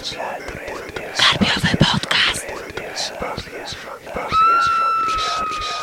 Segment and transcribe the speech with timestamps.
[0.00, 2.46] Karpiowy podcast.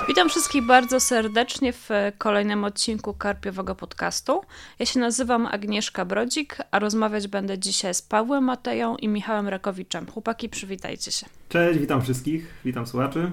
[0.07, 4.41] Witam wszystkich bardzo serdecznie w kolejnym odcinku Karpiowego Podcastu.
[4.79, 10.11] Ja się nazywam Agnieszka Brodzik, a rozmawiać będę dzisiaj z Pawłem Mateją i Michałem Rakowiczem.
[10.11, 11.25] Chłopaki, przywitajcie się.
[11.49, 13.31] Cześć, witam wszystkich, witam słuchaczy.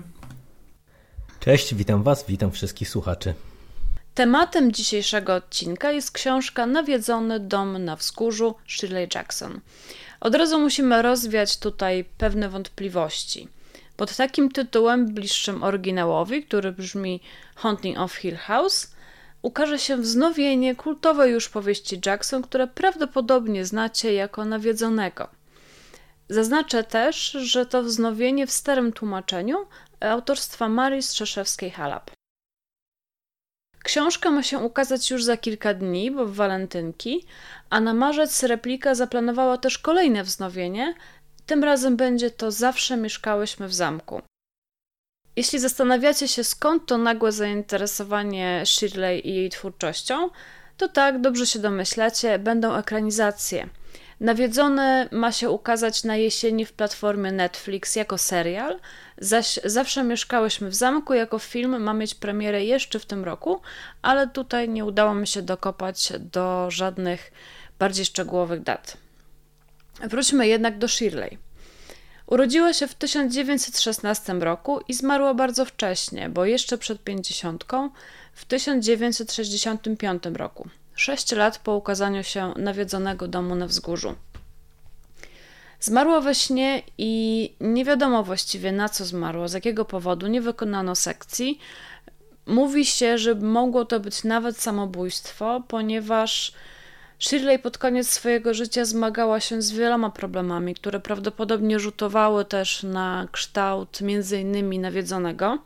[1.41, 3.35] Cześć, witam Was, witam wszystkich słuchaczy.
[4.15, 9.61] Tematem dzisiejszego odcinka jest książka Nawiedzony dom na wzgórzu Shirley Jackson.
[10.21, 13.49] Od razu musimy rozwiać tutaj pewne wątpliwości.
[13.97, 17.21] Pod takim tytułem, bliższym oryginałowi, który brzmi
[17.55, 18.95] Haunting of Hill House,
[19.43, 25.29] ukaże się wznowienie kultowej już powieści Jackson, które prawdopodobnie znacie jako nawiedzonego.
[26.29, 29.67] Zaznaczę też, że to wznowienie w starym tłumaczeniu
[30.01, 32.11] autorstwa Marii Strzeszewskiej-Halap.
[33.85, 37.27] Książka ma się ukazać już za kilka dni, bo w walentynki,
[37.71, 40.95] a na marzec replika zaplanowała też kolejne wznowienie.
[41.47, 44.23] Tym razem będzie to Zawsze mieszkałyśmy w zamku.
[45.37, 50.31] Jeśli zastanawiacie się skąd to nagłe zainteresowanie Shirley i jej twórczością,
[50.77, 53.69] to tak, dobrze się domyślacie, będą ekranizacje.
[54.21, 58.81] Nawiedzony ma się ukazać na jesieni w platformie Netflix jako serial,
[59.19, 63.61] zaś Zawsze mieszkałyśmy w zamku jako film ma mieć premierę jeszcze w tym roku,
[64.03, 67.33] ale tutaj nie udało mi się dokopać do żadnych
[67.79, 68.97] bardziej szczegółowych dat.
[70.01, 71.39] Wróćmy jednak do Shirley.
[72.27, 77.91] Urodziła się w 1916 roku i zmarła bardzo wcześnie, bo jeszcze przed pięćdziesiątką
[78.35, 84.15] w 1965 roku, sześć lat po ukazaniu się nawiedzonego domu na wzgórzu.
[85.81, 90.95] Zmarła we śnie i nie wiadomo właściwie na co zmarła, z jakiego powodu nie wykonano
[90.95, 91.59] sekcji.
[92.47, 96.53] Mówi się, że mogło to być nawet samobójstwo, ponieważ
[97.19, 103.29] Shirley pod koniec swojego życia zmagała się z wieloma problemami, które prawdopodobnie rzutowały też na
[103.33, 105.59] kształt między innymi nawiedzonego.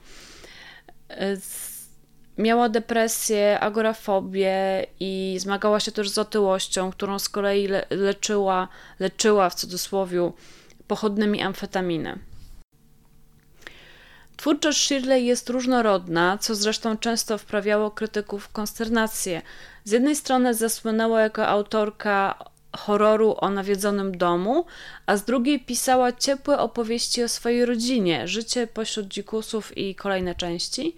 [2.39, 8.69] Miała depresję, agorafobię i zmagała się też z otyłością, którą z kolei le leczyła,
[8.99, 10.33] leczyła w cudzysłowie
[10.87, 12.19] pochodnymi amfetaminy.
[14.37, 19.43] Twórczość Shirley jest różnorodna, co zresztą często wprawiało krytyków w konsternację.
[19.85, 22.39] Z jednej strony zasłynęła jako autorka
[22.77, 24.65] horroru o nawiedzonym domu,
[25.07, 30.97] a z drugiej pisała ciepłe opowieści o swojej rodzinie, życie pośród dzikusów i kolejne części,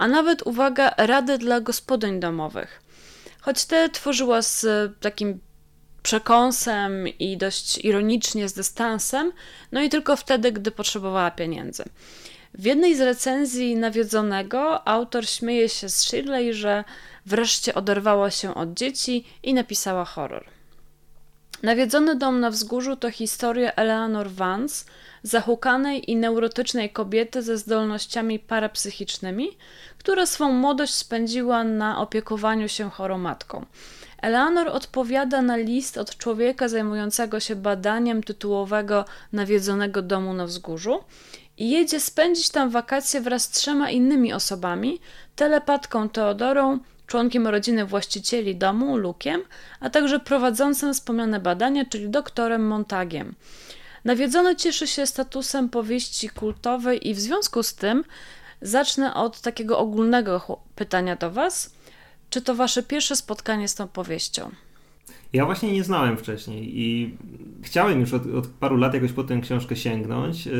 [0.00, 2.82] a nawet, uwaga, rady dla gospodyń domowych.
[3.40, 4.66] Choć te tworzyła z
[5.00, 5.40] takim
[6.02, 9.32] przekąsem i dość ironicznie z dystansem,
[9.72, 11.84] no i tylko wtedy, gdy potrzebowała pieniędzy.
[12.54, 16.84] W jednej z recenzji nawiedzonego autor śmieje się z Shirley, że
[17.26, 20.44] wreszcie oderwała się od dzieci i napisała horror.
[21.62, 24.84] Nawiedzony dom na wzgórzu to historia Eleanor Vance,
[25.22, 29.56] zahukanej i neurotycznej kobiety ze zdolnościami parapsychicznymi,
[29.98, 33.66] która swą młodość spędziła na opiekowaniu się chorą matką.
[34.22, 41.04] Eleanor odpowiada na list od człowieka zajmującego się badaniem tytułowego nawiedzonego domu na wzgórzu
[41.58, 45.00] i jedzie spędzić tam wakacje wraz z trzema innymi osobami,
[45.36, 46.78] telepatką Teodorą,
[47.10, 49.42] członkiem rodziny właścicieli domu, Lukiem,
[49.80, 53.34] a także prowadzącym wspomniane badania, czyli doktorem Montagiem.
[54.04, 58.04] Nawiedzony cieszy się statusem powieści kultowej i w związku z tym
[58.62, 61.70] zacznę od takiego ogólnego pytania do Was.
[62.30, 64.50] Czy to Wasze pierwsze spotkanie z tą powieścią?
[65.32, 67.14] Ja właśnie nie znałem wcześniej i
[67.62, 70.50] chciałem już od, od, paru lat jakoś po tę książkę sięgnąć, y,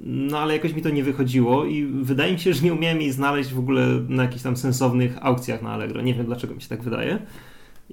[0.00, 3.12] no ale jakoś mi to nie wychodziło i wydaje mi się, że nie umiałem jej
[3.12, 6.02] znaleźć w ogóle na jakichś tam sensownych aukcjach na Allegro.
[6.02, 7.18] Nie wiem dlaczego mi się tak wydaje.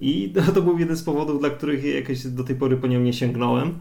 [0.02, 3.00] I to, to był jeden z powodów, dla których jakoś do tej pory po nią
[3.00, 3.80] nie sięgnąłem.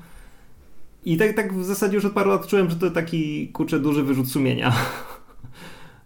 [1.04, 4.02] I tak, tak w zasadzie już od paru lat czułem, że to taki kurczę duży
[4.02, 4.72] wyrzut sumienia.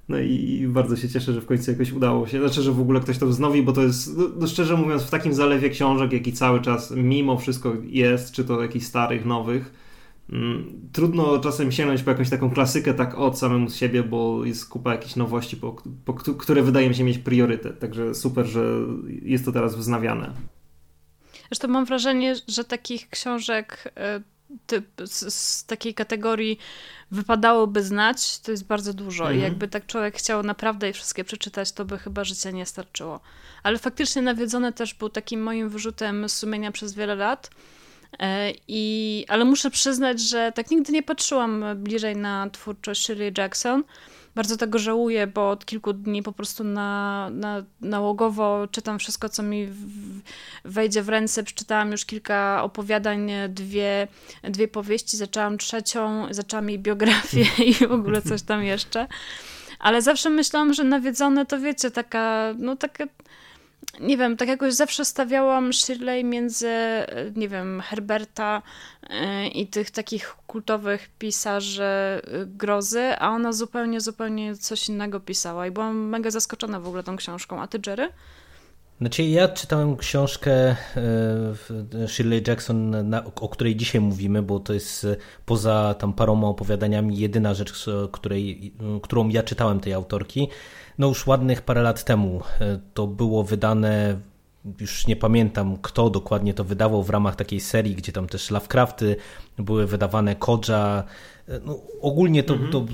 [0.09, 2.41] No i bardzo się cieszę, że w końcu jakoś udało się.
[2.41, 5.10] Znaczy, że w ogóle ktoś to wznowi, bo to jest, no, no szczerze mówiąc, w
[5.10, 9.75] takim zalewie książek, jaki cały czas mimo wszystko jest, czy to jakichś starych, nowych,
[10.32, 14.69] mm, trudno czasem sięgnąć po jakąś taką klasykę tak od samemu z siebie, bo jest
[14.69, 17.79] kupa jakichś nowości, po, po, które wydaje mi się mieć priorytet.
[17.79, 18.64] Także super, że
[19.23, 20.32] jest to teraz wznawiane.
[21.49, 24.33] Zresztą mam wrażenie, że takich książek y,
[24.67, 26.59] typ, z, z, takiej kategorii
[27.11, 29.25] wypadałoby znać, to jest bardzo dużo.
[29.25, 29.41] Mhm.
[29.41, 33.21] I jakby tak człowiek chciał naprawdę wszystkie przeczytać, to by chyba życia nie starczyło.
[33.62, 37.51] Ale faktycznie Nawiedzone też był takim moim wyrzutem sumienia przez wiele lat.
[38.19, 43.85] E, I, ale muszę przyznać, że tak nigdy nie patrzyłam bliżej na twórczość Shirley Jackson.
[44.34, 49.42] Bardzo tego żałuję, bo od kilku dni po prostu na, na, nałogowo czytam wszystko, co
[49.42, 49.69] mi
[50.64, 51.44] wejdzie w ręce.
[51.44, 54.08] Przeczytałam już kilka opowiadań, dwie,
[54.42, 59.06] dwie powieści, zaczęłam trzecią, zaczęłam jej biografię i w ogóle coś tam jeszcze.
[59.78, 63.04] Ale zawsze myślałam, że nawiedzone to wiecie, taka, no taka
[64.00, 66.70] nie wiem, tak jakoś zawsze stawiałam Shirley między,
[67.36, 68.62] nie wiem, Herberta
[69.10, 75.66] e, i tych takich kultowych pisarzy e, grozy, a ona zupełnie, zupełnie coś innego pisała
[75.66, 77.62] i byłam mega zaskoczona w ogóle tą książką.
[77.62, 78.08] A ty, Jerry?
[79.00, 80.76] Znaczy ja czytałem książkę e,
[82.08, 82.94] Shirley Jackson,
[83.34, 85.06] o której dzisiaj mówimy, bo to jest
[85.46, 90.48] poza tam paroma opowiadaniami jedyna rzecz, której, którą ja czytałem tej autorki
[90.99, 92.43] no już ładnych parę lat temu.
[92.61, 94.19] E, to było wydane,
[94.81, 99.17] już nie pamiętam kto dokładnie to wydawał w ramach takiej serii, gdzie tam też Lovecrafty
[99.58, 101.05] były wydawane, Kodża.
[101.49, 102.73] E, no, ogólnie to, mhm.
[102.73, 102.85] to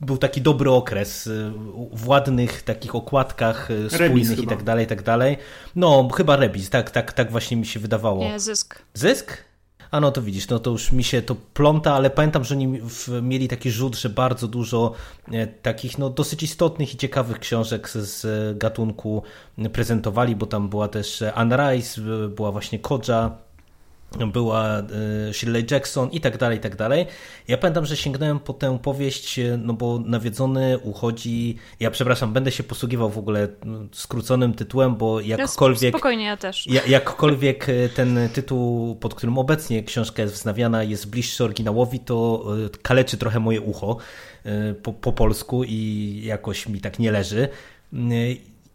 [0.00, 1.52] był taki dobry okres e,
[1.92, 5.36] w ładnych takich okładkach spójnych i tak dalej, i tak dalej.
[5.76, 8.24] No, chyba Rebis, tak, tak, tak właśnie mi się wydawało.
[8.24, 8.82] Nie, Zysk.
[8.94, 9.45] Zysk?
[9.96, 12.80] A no to widzisz, no to już mi się to pląta, ale pamiętam, że oni
[13.22, 14.92] mieli taki rzut, że bardzo dużo
[15.32, 19.22] e, takich no, dosyć istotnych i ciekawych książek z gatunku
[19.72, 23.45] prezentowali, bo tam była też Anne Rice, była właśnie Kodża,
[24.32, 24.84] była e,
[25.32, 27.06] Shirley Jackson i tak dalej, i tak dalej.
[27.48, 32.52] Ja pamiętam, że sięgnąłem po tę powieść, e, no bo Nawiedzony uchodzi, ja przepraszam, będę
[32.52, 33.48] się posługiwał w ogóle
[33.92, 35.94] skróconym tytułem, bo jakkolwiek...
[35.94, 36.66] Spokojnie, ja też.
[36.86, 42.44] Jakkolwiek e, ten tytuł, pod którym obecnie książka jest wznawiana, jest bliższy oryginałowi, to
[42.82, 43.96] kaleczy trochę moje ucho
[44.82, 47.48] po, po polsku i jakoś mi tak nie leży.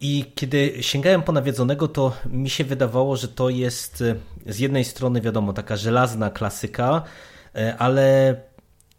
[0.02, 4.16] I kiedy sięgałem po nawiedzonego, to mi się wydawało, że to jest e,
[4.54, 7.04] z jednej strony, wiadomo, taka żelazna klasyka,
[7.56, 8.36] e, ale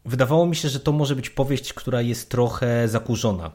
[0.04, 3.50] wydawało mi się, że to może być powieść, która jest trochę zakurzona.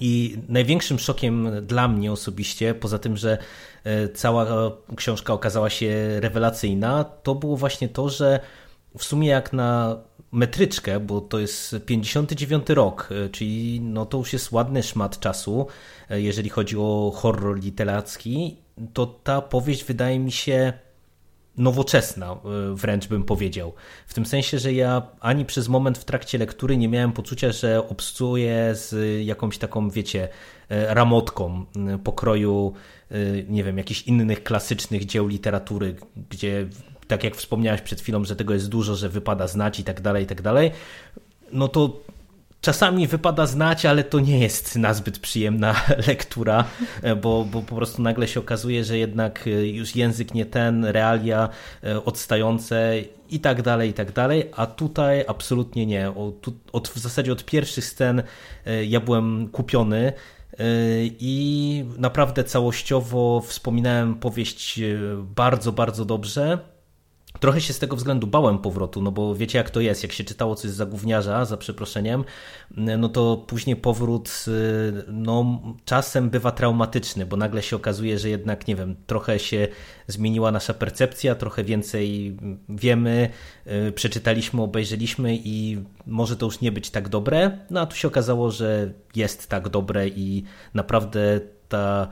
[0.00, 3.38] I największym szokiem dla mnie osobiście, poza tym, że
[3.84, 4.46] e, cała
[4.96, 8.40] książka okazała się rewelacyjna, to było właśnie to, że
[8.96, 9.98] w sumie jak na
[10.32, 15.66] metryczkę, bo to jest 59 rok, e, czyli no to już jest ładny szmat czasu,
[16.10, 18.56] e, jeżeli chodzi o horror literacki,
[18.92, 20.72] to ta powieść wydaje mi się
[21.56, 22.38] nowoczesna, e,
[22.74, 23.72] wręcz bym powiedział.
[24.06, 27.88] W tym sensie, że ja ani przez moment w trakcie lektury nie miałem poczucia, że
[27.88, 28.94] obcuję z
[29.26, 30.28] jakąś taką, wiecie,
[30.70, 31.64] ramotką
[32.04, 32.72] pokroju,
[33.48, 35.96] nie wiem, jakichś innych klasycznych dzieł literatury,
[36.30, 36.68] gdzie
[37.08, 40.24] tak jak wspomniałeś przed chwilą, że tego jest dużo, że wypada znać i tak dalej,
[40.24, 40.70] i tak dalej,
[41.52, 42.00] no to
[42.60, 45.74] czasami wypada znać, ale to nie jest nazbyt przyjemna
[46.08, 46.64] lektura,
[47.22, 51.48] bo, bo po prostu nagle się okazuje, że jednak e, już język nie ten, realia
[51.84, 52.94] e, odstające
[53.30, 56.10] i tak dalej, i tak dalej, a tutaj absolutnie nie.
[56.10, 58.22] Od, od, w zasadzie od pierwszych scen
[58.66, 60.12] e, ja byłem kupiony
[61.20, 64.80] i naprawdę całościowo wspominałem powieść
[65.36, 66.58] bardzo, bardzo dobrze.
[67.40, 70.24] Trochę się z tego względu bałem powrotu, no bo wiecie jak to jest, jak się
[70.24, 72.24] czytało coś za gówniarza, za przeproszeniem,
[72.76, 78.68] no to później powrót y, no, czasem bywa traumatyczny, bo nagle się okazuje, że jednak,
[78.68, 79.68] nie wiem, trochę się
[80.06, 82.36] zmieniła nasza percepcja, trochę więcej
[82.68, 83.30] wiemy,
[83.88, 88.08] y, przeczytaliśmy, obejrzeliśmy i może to już nie być tak dobre, no a tu się
[88.08, 92.08] okazało, że jest tak dobre i naprawdę ta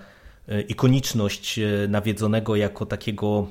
[0.49, 3.47] y, ikoniczność nawiedzonego jako takiego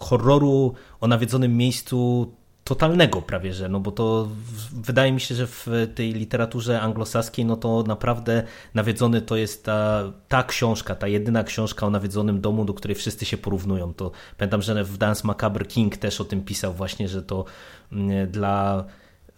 [0.00, 2.30] horroru o nawiedzonym miejscu
[2.64, 4.28] totalnego prawie, że, no bo to
[4.72, 8.42] wydaje mi się, że w tej literaturze anglosaskiej, no to naprawdę
[8.74, 13.24] nawiedzony to jest ta, ta książka, ta jedyna książka o nawiedzonym domu, do której wszyscy
[13.24, 13.94] się porównują.
[13.94, 17.44] To pamiętam, że w Dance Macabre King też o tym pisał właśnie, że to
[17.92, 18.84] mm, dla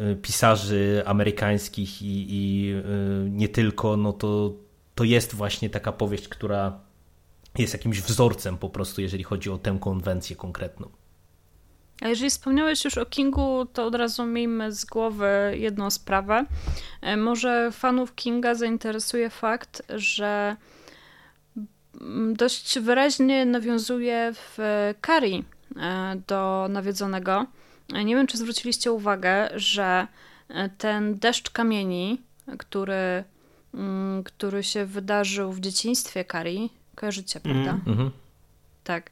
[0.00, 4.52] y, pisarzy amerykańskich i, i y, nie tylko, no to,
[4.94, 6.78] to jest właśnie taka powieść, która
[7.58, 10.88] jest jakimś wzorcem po prostu, jeżeli chodzi o tę konwencję konkretną.
[12.02, 16.46] A jeżeli wspomniałeś już o Kingu, to od razu miejmy z głowy jedną sprawę.
[17.00, 20.56] E, może fanów Kinga zainteresuje fakt, że
[22.32, 24.58] dość wyraźnie nawiązuje w
[25.06, 25.42] Carrie
[25.76, 27.46] e, do nawiedzonego.
[27.94, 30.06] E, nie wiem, czy zwróciliście uwagę, że
[30.78, 32.22] ten deszcz kamieni,
[32.58, 33.24] który,
[33.74, 37.64] mm, który się wydarzył w dzieciństwie Carrie, Kojarzycie, mhm.
[37.64, 37.90] prawda?
[37.90, 38.10] Mm -hmm.
[38.84, 39.10] Tak.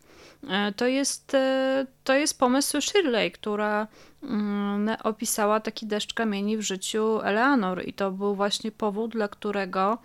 [0.49, 3.87] E, to jest, e, to jest pomysł Shirley, która
[4.23, 9.99] mm, opisała taki deszcz kamieni w życiu Eleanor i to był właśnie powód, dla którego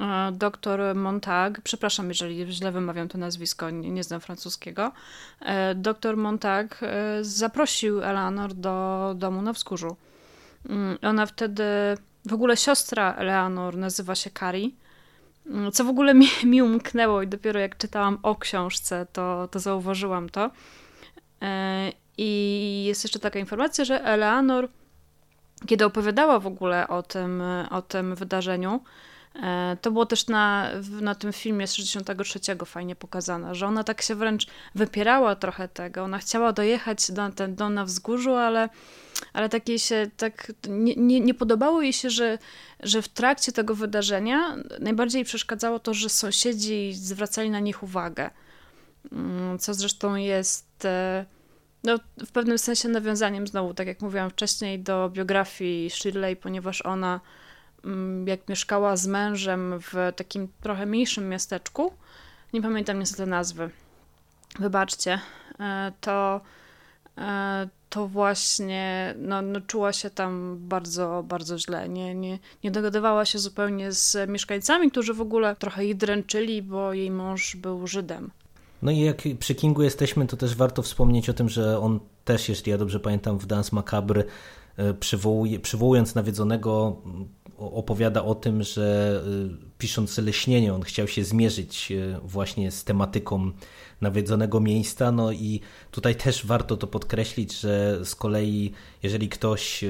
[0.00, 4.92] e, doktor Montag, przepraszam, jeżeli źle wymawiam to nazwisko, nie, nie znam francuskiego,
[5.74, 6.80] doktor Montag
[7.20, 9.96] zaprosił Eleanor do domu na wzgórzu.
[10.68, 11.64] Mm, ona wtedy
[12.26, 14.74] w ogóle siostra Eleanor nazywa się Kari.
[15.46, 19.58] Mm, co w ogóle mi, mi umknęło i dopiero jak czytałam o książce, to, to
[19.58, 20.50] zauważyłam to.
[21.42, 24.68] E, I jest jeszcze taka informacja, że Eleanor,
[25.66, 28.80] kiedy opowiadała w ogóle o tym, o tym wydarzeniu,
[29.42, 30.70] e, to było też na,
[31.00, 36.02] na tym filmie z 63 fajnie pokazane, że ona tak się wręcz wypierała trochę tego.
[36.02, 38.68] Ona chciała dojechać do dom na wzgórzu, ale,
[39.32, 42.38] ale takie się tak nie, nie, nie podobało jej się, że,
[42.80, 48.30] że w trakcie tego wydarzenia najbardziej przeszkadzało to, że sąsiedzi zwracali na nich uwagę.
[49.12, 51.24] Mm, co zresztą jest e,
[51.84, 57.20] no, w pewnym sensie nawiązaniem znowu, tak jak mówiłam wcześniej, do biografii Shirley, ponieważ ona
[57.84, 61.92] mm, jak mieszkała z mężem w takim trochę mniejszym miasteczku,
[62.52, 63.70] nie pamiętam niestety nazwy,
[64.58, 65.20] wybaczcie,
[65.60, 66.40] e, to,
[67.90, 71.88] to właśnie no, no, czuła się tam bardzo, bardzo źle.
[71.88, 76.92] Nie, nie, nie dogadywała się zupełnie z mieszkańcami, którzy w ogóle trochę jej dręczyli, bo
[76.92, 78.30] jej mąż był Żydem.
[78.82, 82.48] No i jak przy Kingu jesteśmy, to też warto wspomnieć o tym, że on też,
[82.48, 84.24] jeśli ja dobrze pamiętam, w Dance Macabre
[84.76, 86.96] e, przywołuje, przywołując nawiedzonego
[87.58, 93.52] opowiada o tym, że e, pisząc Leśnienie on chciał się zmierzyć e, właśnie z tematyką
[94.00, 99.84] nawiedzonego miejsca, no i tutaj też warto to podkreślić, że z kolei jeżeli ktoś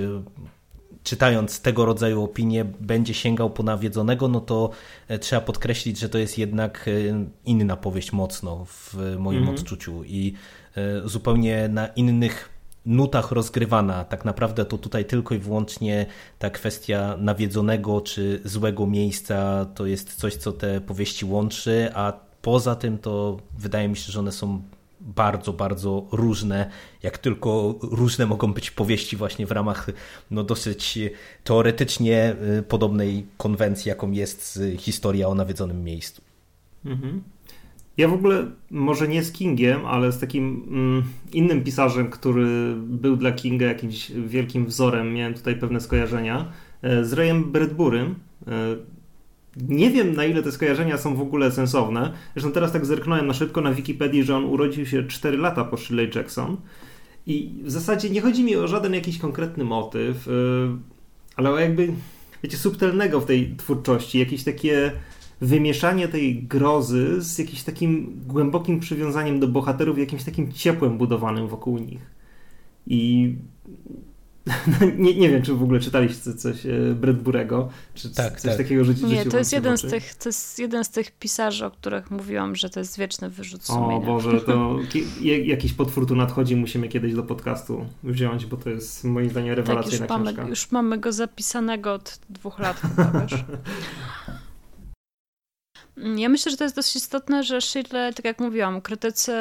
[1.02, 4.71] czytając tego rodzaju opinie będzie sięgał po nawiedzonego, no to
[5.09, 9.59] e, trzeba podkreślić, że to jest jednak e, inna powieść mocno w moim mm -hmm.
[9.59, 10.35] odczuciu i
[10.76, 12.49] e, zupełnie na innych
[12.87, 14.05] nutach rozgrywana.
[14.05, 16.07] Tak naprawdę to tutaj tylko i wyłącznie
[16.38, 22.75] ta kwestia nawiedzonego czy złego miejsca to jest coś, co te powieści łączy, a poza
[22.75, 24.62] tym to wydaje mi się, że one są
[25.00, 26.70] bardzo, bardzo różne,
[27.02, 29.90] jak tylko różne mogą być powieści właśnie w ramach
[30.30, 30.99] no, dosyć
[31.44, 36.23] teoretycznie y, podobnej konwencji, jaką jest historia o nawiedzonym miejscu.
[36.85, 37.23] Mhm.
[37.97, 43.16] Ja w ogóle, może nie z Kingiem, ale z takim mm, innym pisarzem, który był
[43.16, 48.14] dla Kinga jakimś wielkim wzorem, miałem tutaj pewne skojarzenia, e, z Rayem Bradburym.
[49.69, 52.12] Nie wiem, na ile te skojarzenia są w ogóle sensowne.
[52.35, 55.76] Zresztą teraz tak zerknąłem na szybko na Wikipedii, że on urodził się 4 lata po
[55.76, 56.57] Shirley Jackson.
[57.26, 60.31] I w zasadzie nie chodzi mi o żaden jakiś konkretny motyw, y,
[61.37, 61.93] ale o jakby,
[62.43, 64.93] wiecie, subtelnego w tej twórczości, jakieś takie
[65.40, 71.79] wymieszanie tej grozy z jakimś takim głębokim przywiązaniem do bohaterów, jakimś takim ciepłem budowanym wokół
[71.79, 72.11] nich.
[72.87, 73.35] I
[74.99, 78.56] nie, nie wiem, czy w ogóle czytaliście coś e, Bradburego, czy tak, coś tak.
[78.56, 81.70] takiego życie Nie, to jest, jeden z tych, to jest jeden z tych pisarzy, o
[81.70, 83.97] których mówiłam, że to jest wieczny wyrzut sumienia.
[83.97, 84.78] O Boże, to
[85.44, 90.06] jakiś potwór tu nadchodzi, musimy kiedyś do podcastu wziąć, bo to jest moim zdaniem rewelacyjna
[90.06, 90.42] tak, już książka.
[90.42, 93.44] Mamy, już mamy go zapisanego od dwóch lat chyba, wiesz.
[96.16, 99.33] Ja myślę, że to jest dość istotne, że Shirley, tak jak mówiłam, krytycy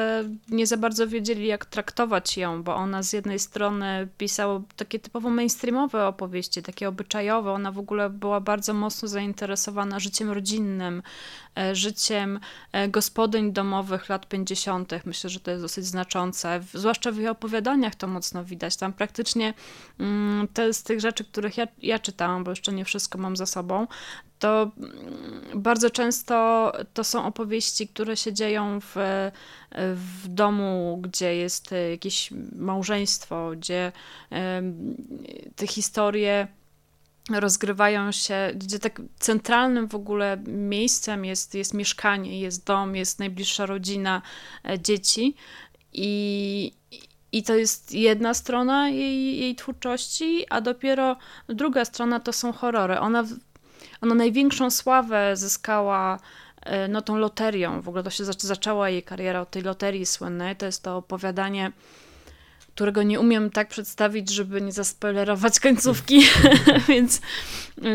[0.50, 5.30] nie za bardzo wiedzieli, jak traktować ją, bo ona z jednej strony pisała takie typowo
[5.30, 7.51] mainstreamowe opowieści, takie obyczajowe.
[7.51, 11.04] Ona w ogóle była bardzo mocno zainteresowana życiem rodzinnym,
[11.58, 12.39] e, życiem
[12.72, 14.94] e, gospodyń domowych lat 50.
[15.06, 16.62] Myślę, że to jest dosyć znaczące.
[16.74, 18.78] Zwłaszcza w jej opowiadaniach to mocno widać.
[18.78, 19.54] Tam praktycznie
[20.00, 23.46] mm, te z tych rzeczy, których ja, ja czytałam, bo jeszcze nie wszystko mam za
[23.46, 23.88] sobą,
[24.39, 28.96] to mm, bardzo często to są opowieści, które się dzieją w,
[29.96, 33.91] w domu, gdzie jest jakieś małżeństwo, gdzie
[35.55, 36.48] te historie
[37.29, 43.65] rozgrywają się, gdzie tak centralnym w ogóle miejscem jest, jest mieszkanie, jest dom, jest najbliższa
[43.65, 44.22] rodzina,
[44.65, 45.36] e, dzieci
[45.93, 46.72] i,
[47.31, 51.17] i to jest jedna strona jej, jej twórczości, a dopiero
[51.48, 53.00] druga strona to są horrory.
[53.00, 53.24] Ona
[54.01, 56.20] ona największą sławę zyskała
[56.62, 57.82] e, no, tą loterią.
[57.82, 60.56] W ogóle to się zaczęła jej kariera od tej loterii słynnej.
[60.56, 61.72] To jest to opowiadanie,
[62.75, 66.24] którego nie umiem tak przedstawić, żeby nie zaspoilerować końcówki,
[66.89, 67.22] więc,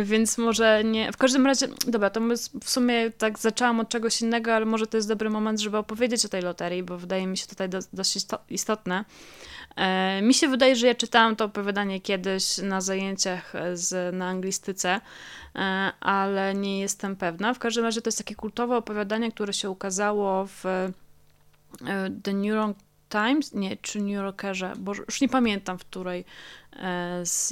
[0.04, 1.12] więc może nie.
[1.12, 2.20] W każdym razie, dobra, to
[2.64, 6.25] w sumie tak zaczęłam od czegoś innego, ale może to jest dobry moment, żeby opowiedzieć
[6.25, 8.18] o tej loterii, bo wydaje mi się tutaj dość
[8.50, 9.04] istotne.
[9.76, 15.00] E, mi się wydaje, że ja czytałam to opowiadanie kiedyś na zajęciach z, na anglistyce,
[15.54, 17.54] e, ale nie jestem pewna.
[17.54, 20.90] W każdym razie to jest takie kultowe opowiadanie, które się ukazało w e,
[22.23, 22.78] The New York
[23.09, 26.25] Times, nie, czy New Yorkerze, bo już nie pamiętam, w której
[27.23, 27.49] z,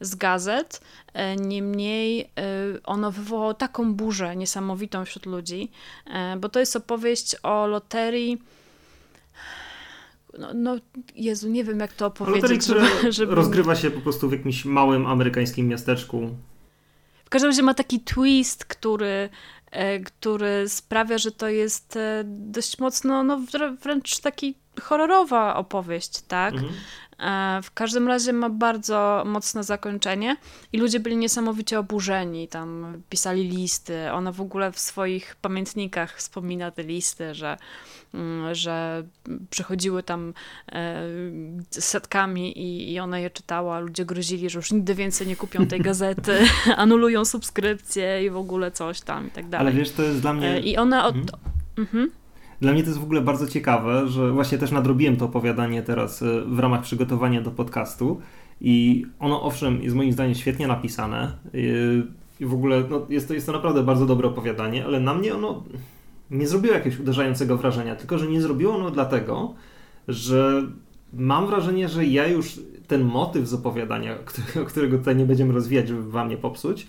[0.00, 0.80] z gazet.
[1.36, 2.30] Niemniej
[2.84, 5.70] ono wywołało taką burzę niesamowitą wśród ludzi,
[6.38, 8.42] bo to jest opowieść o loterii
[10.38, 10.76] no, no
[11.14, 12.68] Jezu, nie wiem jak to opowiedzieć.
[12.68, 13.34] Loterii, żeby, żeby...
[13.34, 16.30] rozgrywa się po prostu w jakimś małym amerykańskim miasteczku.
[17.32, 19.28] każdym razie ma taki twist, który,
[19.70, 23.40] e, który sprawia, że to jest e, dość mocno, no
[23.82, 26.54] wręcz taki horrorowa opowieść, tak?
[26.54, 26.72] Mhm.
[27.22, 30.36] E, w każdym razie ma bardzo mocne zakończenie
[30.72, 32.48] i ludzie byli niesamowicie oburzeni.
[32.48, 34.12] Tam pisali listy.
[34.12, 37.56] Ona w ogóle w swoich pamiętnikach wspomina te listy, że,
[38.14, 39.04] mm, że
[39.50, 40.34] przychodziły tam
[40.72, 41.02] e,
[41.70, 43.80] setkami i, i ona je czytała.
[43.80, 46.38] Ludzie grozili, że już nigdy więcej nie kupią tej gazety,
[46.76, 49.66] anulują subskrypcję i w ogóle coś tam i tak dalej.
[49.66, 50.48] Ale wiesz, to jest dla mnie.
[50.48, 51.16] E, I ona od.
[51.16, 51.52] Mhm.
[51.78, 52.10] Mhm.
[52.62, 56.22] Dla mnie to jest w ogóle bardzo ciekawe, że właśnie też nadrobiłem to opowiadanie teraz
[56.22, 58.20] e, w ramach przygotowania do podcastu
[58.60, 61.58] i ono owszem jest moim zdaniem świetnie napisane e,
[62.40, 65.34] i w ogóle no, jest, to, jest to naprawdę bardzo dobre opowiadanie, ale na mnie
[65.34, 65.64] ono
[66.30, 69.54] nie zrobiło jakiegoś uderzającego wrażenia, tylko że nie zrobiło ono dlatego,
[70.08, 70.62] że
[71.12, 75.88] mam wrażenie, że ja już ten motyw z opowiadania, którego, którego tutaj nie będziemy rozwijać,
[75.88, 76.86] żeby wam nie popsuć,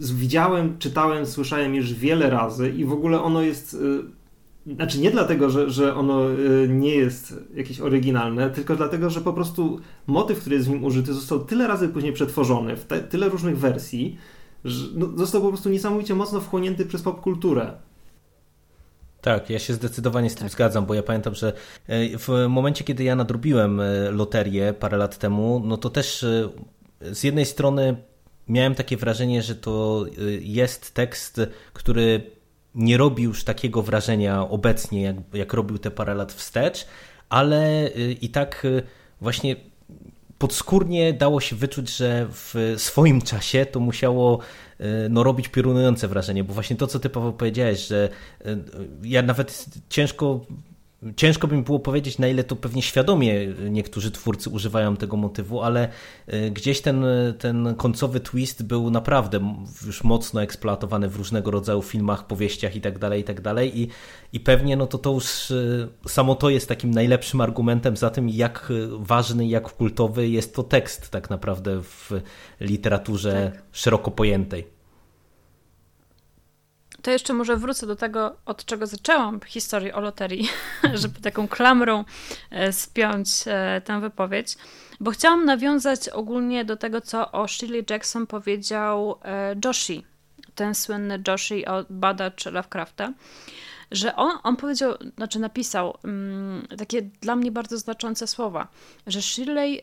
[0.00, 4.23] widziałem, czytałem, słyszałem już wiele razy i w ogóle ono jest e,
[4.66, 9.32] znaczy nie dlatego, że, że ono y, nie jest jakieś oryginalne, tylko dlatego, że po
[9.32, 13.28] prostu motyw, który jest w nim użyty, został tyle razy później przetworzony w te, tyle
[13.28, 14.18] różnych wersji,
[14.64, 17.72] że no, został po prostu niesamowicie mocno wchłonięty przez popkulturę.
[19.20, 20.52] Tak, ja się zdecydowanie z tym tak.
[20.52, 21.52] zgadzam, bo ja pamiętam, że
[21.86, 26.48] e, w momencie, kiedy ja nadrobiłem e, loterię parę lat temu, no to też e,
[27.14, 27.96] z jednej strony
[28.48, 30.04] miałem takie wrażenie, że to
[30.40, 31.40] jest tekst,
[31.72, 32.33] który
[32.74, 36.86] nie robi już takiego wrażenia obecnie, jak, jak robił te parę lat wstecz,
[37.28, 38.82] ale y, i tak y,
[39.20, 39.56] właśnie
[40.38, 44.38] podskórnie dało się wyczuć, że w swoim czasie to musiało
[44.80, 48.08] y, no, robić piorunujące wrażenie, bo właśnie to, co ty Paweł powiedziałeś, że
[49.02, 50.40] ja nawet ciężko
[51.16, 55.62] Ciężko by mi było powiedzieć, na ile to pewnie świadomie niektórzy twórcy używają tego motywu,
[55.62, 55.88] ale
[56.26, 57.04] e, gdzieś ten,
[57.38, 59.54] ten końcowy twist był naprawdę
[59.86, 62.98] już mocno eksploatowany w różnego rodzaju filmach, powieściach itd.
[62.98, 63.42] Tak itd.
[63.42, 63.88] Tak I,
[64.32, 68.28] i pewnie no to, to już e, samo to jest takim najlepszym argumentem za tym,
[68.28, 72.10] jak ważny, jak kultowy jest to tekst tak naprawdę w
[72.60, 73.62] literaturze tak.
[73.72, 74.73] szeroko pojętej.
[77.04, 80.48] To jeszcze może wrócę do tego, od czego zaczęłam historię o loterii,
[80.94, 82.04] żeby taką klamrą
[82.50, 84.56] e, spiąć e, tę wypowiedź,
[85.00, 90.04] bo chciałam nawiązać ogólnie do tego, co o Shirley Jackson powiedział e, Joshi,
[90.54, 93.12] ten słynny Joshi, badacz Lovecrafta,
[93.90, 98.68] że on, on powiedział, znaczy napisał um, takie dla mnie bardzo znaczące słowa,
[99.06, 99.80] że Shirley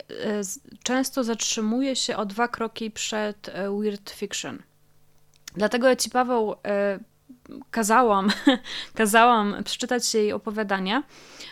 [0.84, 4.62] często zatrzymuje się o dwa kroki przed weird fiction.
[5.55, 6.55] Dlatego ja ci, Paweł,
[7.72, 8.30] kazałam,
[8.94, 11.04] kazałam przeczytać jej opowiadania,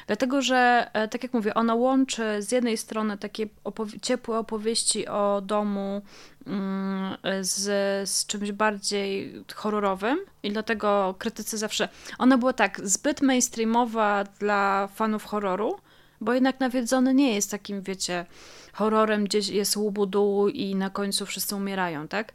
[0.08, 5.08] dlatego że, e, tak jak mówię, ona łączy z jednej strony takie opowi ciepłe opowieści
[5.08, 6.02] o domu
[6.48, 11.90] mm, z, z czymś bardziej horrorowym i dlatego krytycy zawsze...
[12.18, 15.80] Ona była tak zbyt mainstreamowa dla fanów horroru,
[16.22, 18.26] bo jednak Nawiedzony nie jest takim, wiecie,
[18.74, 22.34] horrorem, gdzie jest łubu i na końcu wszyscy umierają, tak?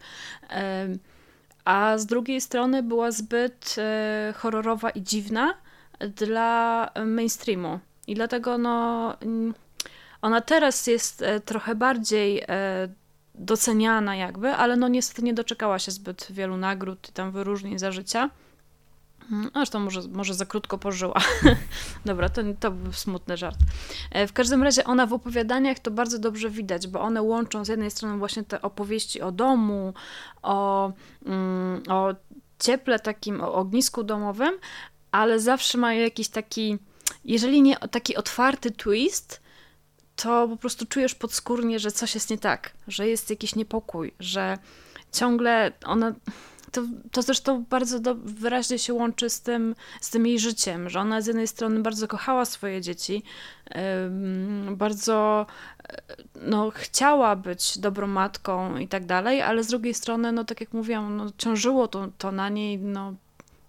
[1.64, 5.54] A z drugiej strony była zbyt e, horrorowa i dziwna
[6.00, 7.78] dla mainstreamu.
[8.06, 9.16] I dlatego no,
[10.22, 12.88] ona teraz jest e, trochę bardziej e,
[13.34, 17.92] doceniana jakby, ale no niestety nie doczekała się zbyt wielu nagród i tam wyróżnień za
[17.92, 18.30] życia.
[19.32, 21.20] Mm, zresztą może, może za krótko pożyła.
[22.04, 23.58] Dobra, to, to był smutny żart.
[24.10, 27.68] E, w każdym razie ona w opowiadaniach to bardzo dobrze widać, bo one łączą z
[27.68, 29.94] jednej strony właśnie te opowieści o domu,
[30.42, 30.92] o,
[31.26, 32.14] mm, o
[32.58, 34.54] cieple takim, o ognisku domowym,
[35.12, 36.78] ale zawsze mają jakiś taki,
[37.24, 39.40] jeżeli nie taki otwarty twist,
[40.16, 44.58] to po prostu czujesz podskórnie, że coś jest nie tak, że jest jakiś niepokój, że
[45.12, 46.12] ciągle ona
[46.74, 51.00] to, to zresztą bardzo do, wyraźnie się łączy z tym, z tym jej życiem, że
[51.00, 53.22] ona z jednej strony bardzo kochała swoje dzieci,
[54.70, 55.46] bardzo
[55.88, 56.02] e,
[56.40, 60.72] no, chciała być dobrą matką i tak dalej, ale z drugiej strony, no tak jak
[60.72, 63.14] mówiłam, no, ciążyło to, to na niej, no,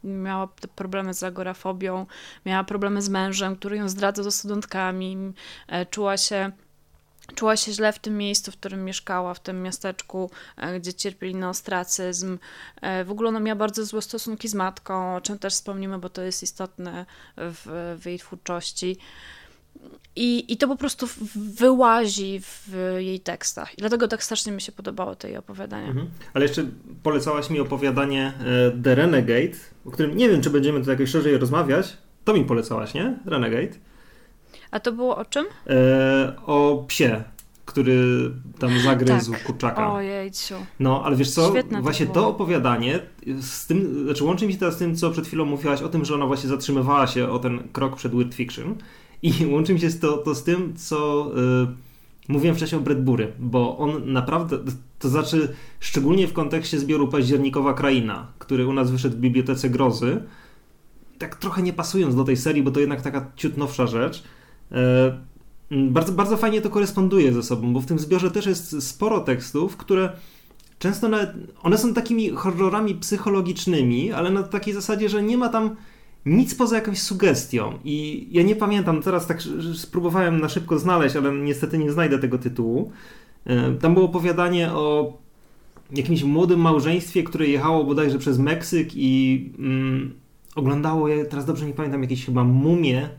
[0.04, 2.06] miała problemy z agorafobią,
[2.46, 5.34] miała problemy z mężem, który ją zdradzał ze studentkami,
[5.68, 6.52] e, czuła się
[7.36, 11.36] Czuła się źle w tym miejscu, w którym mieszkała, w tym miasteczku, e, gdzie cierpieli
[11.36, 12.38] na ostracyzm.
[12.82, 16.10] E, w ogóle ona miała bardzo złe stosunki z matką, o czym też wspomnimy, bo
[16.10, 17.06] to jest istotne
[17.38, 18.98] w, w jej twórczości.
[20.16, 23.74] I, I to po prostu wyłazi w jej tekstach.
[23.74, 25.88] I dlatego tak strasznie mi się podobało te jej opowiadania.
[25.88, 26.10] Mhm.
[26.34, 26.66] Ale jeszcze
[27.04, 31.38] polecałaś mi opowiadanie e, The Renegade, o którym nie wiem, czy będziemy tu jakoś szerzej
[31.38, 31.98] rozmawiać.
[32.24, 33.20] To mi polecałaś, nie?
[33.26, 33.76] Renegade.
[34.76, 35.46] A to było o czym?
[35.68, 37.24] E, o psie,
[37.66, 39.44] który tam zagryzł tak.
[39.44, 39.94] kurczaka.
[39.94, 40.56] Ojejciu.
[40.80, 43.00] No, ale wiesz co, Świetne właśnie to, to opowiadanie
[43.42, 46.06] z tym, znaczy łączy mi się teraz z tym, co przed chwilą mówiłaś o tym,
[46.06, 48.76] że ona właśnie zatrzymywała się o ten krok przed Weird Fiction
[49.24, 51.68] i łączy mi się to, to z tym, co yy,
[52.28, 54.58] mówiłem wcześniej o Bradbury, bo on naprawdę,
[55.00, 60.24] to znaczy szczególnie w kontekście zbioru Październikowa Kraina, który u nas wyszedł w Bibliotece Grozy,
[61.18, 64.24] tak trochę nie pasując do tej serii, bo to jednak taka ciut nowsza rzecz,
[65.72, 69.78] bardzo, bardzo fajnie to koresponduje ze sobą, bo w tym zbiorze też jest sporo tekstów,
[69.78, 70.10] które
[70.80, 71.30] często nawet,
[71.64, 75.76] one są takimi horrorami psychologicznymi, ale na takiej zasadzie, że nie ma tam
[76.26, 77.80] nic poza jakąś sugestią.
[77.84, 79.42] I ja nie pamiętam, teraz tak
[79.76, 82.92] spróbowałem na szybko znaleźć, ale niestety nie znajdę tego tytułu.
[83.46, 85.18] E, tam było opowiadanie o
[85.92, 90.14] jakimś młodym małżeństwie, które jechało bodajże przez Meksyk i mm,
[90.56, 93.10] oglądało, ja teraz dobrze nie pamiętam, jakieś chyba mumie e,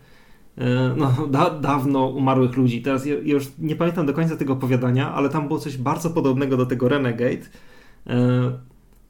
[0.96, 2.82] no, da, dawno umarłych ludzi.
[2.82, 6.66] Teraz już nie pamiętam do końca tego opowiadania, ale tam było coś bardzo podobnego do
[6.66, 7.46] tego Renegade.
[8.06, 8.52] E,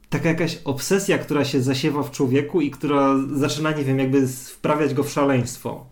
[0.09, 4.93] taka jakaś obsesja, która się zasiewa w człowieku i która zaczyna, nie wiem, jakby wprawiać
[4.93, 5.85] go w szaleństwo.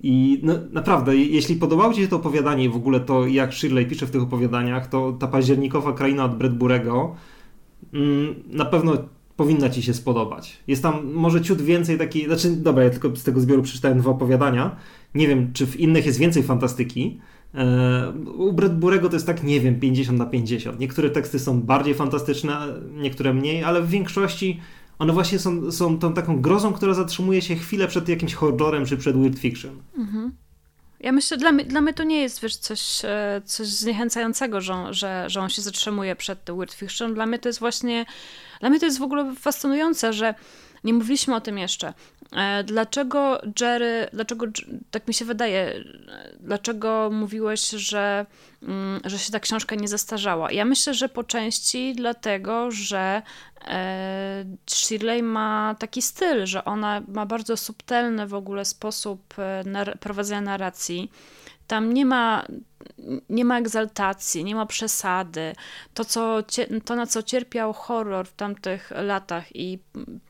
[0.00, 3.86] I no, naprawdę, jeśli podobało Ci się to opowiadanie i w ogóle to, jak Shirley
[3.86, 7.16] pisze w tych opowiadaniach, to ta październikowa kraina od Bradburego
[7.94, 8.92] mm, na pewno
[9.36, 10.58] powinna Ci się spodobać.
[10.66, 14.10] Jest tam może ciut więcej takiej, znaczy dobra, ja tylko z tego zbioru przeczytałem dwa
[14.10, 14.76] opowiadania.
[15.14, 17.20] Nie wiem, czy w innych jest więcej fantastyki,
[17.54, 20.80] E, u Bradburego to jest tak, nie wiem, 50 na 50.
[20.80, 22.58] Niektóre teksty są bardziej fantastyczne,
[22.92, 24.60] niektóre mniej, ale w większości
[24.98, 28.96] one właśnie są, są tą taką grozą, która zatrzymuje się chwilę przed jakimś horrorem czy
[28.96, 29.72] przed weird fiction.
[29.98, 30.32] Mhm.
[31.04, 35.24] Ja myślę, dla dla mnie to nie jest wiesz, coś, e, coś zniechęcającego, że, że,
[35.26, 37.14] że on się zatrzymuje przed weird fiction.
[37.14, 38.06] Dla mnie to jest właśnie,
[38.60, 40.34] dla mnie to jest w ogóle fascynujące, że
[40.84, 41.92] nie mówiliśmy o tym jeszcze.
[42.32, 44.46] E, dlaczego Jerry, dlaczego,
[44.90, 45.84] tak mi się wydaje,
[46.40, 48.26] dlaczego mówiłeś, że,
[48.62, 50.52] mm, że się ta książka nie zastarzała?
[50.52, 53.22] Ja myślę, że po części dlatego, że
[53.68, 60.40] e, Shirley ma taki styl, że ona ma bardzo subtelny w ogóle sposób e, prowadzenia
[60.40, 61.10] narracji.
[61.66, 62.46] Tam nie ma
[63.28, 65.52] nie ma egzaltacji, nie ma przesady.
[65.94, 66.42] To, co,
[66.84, 69.78] to, na co cierpiał horror w tamtych latach i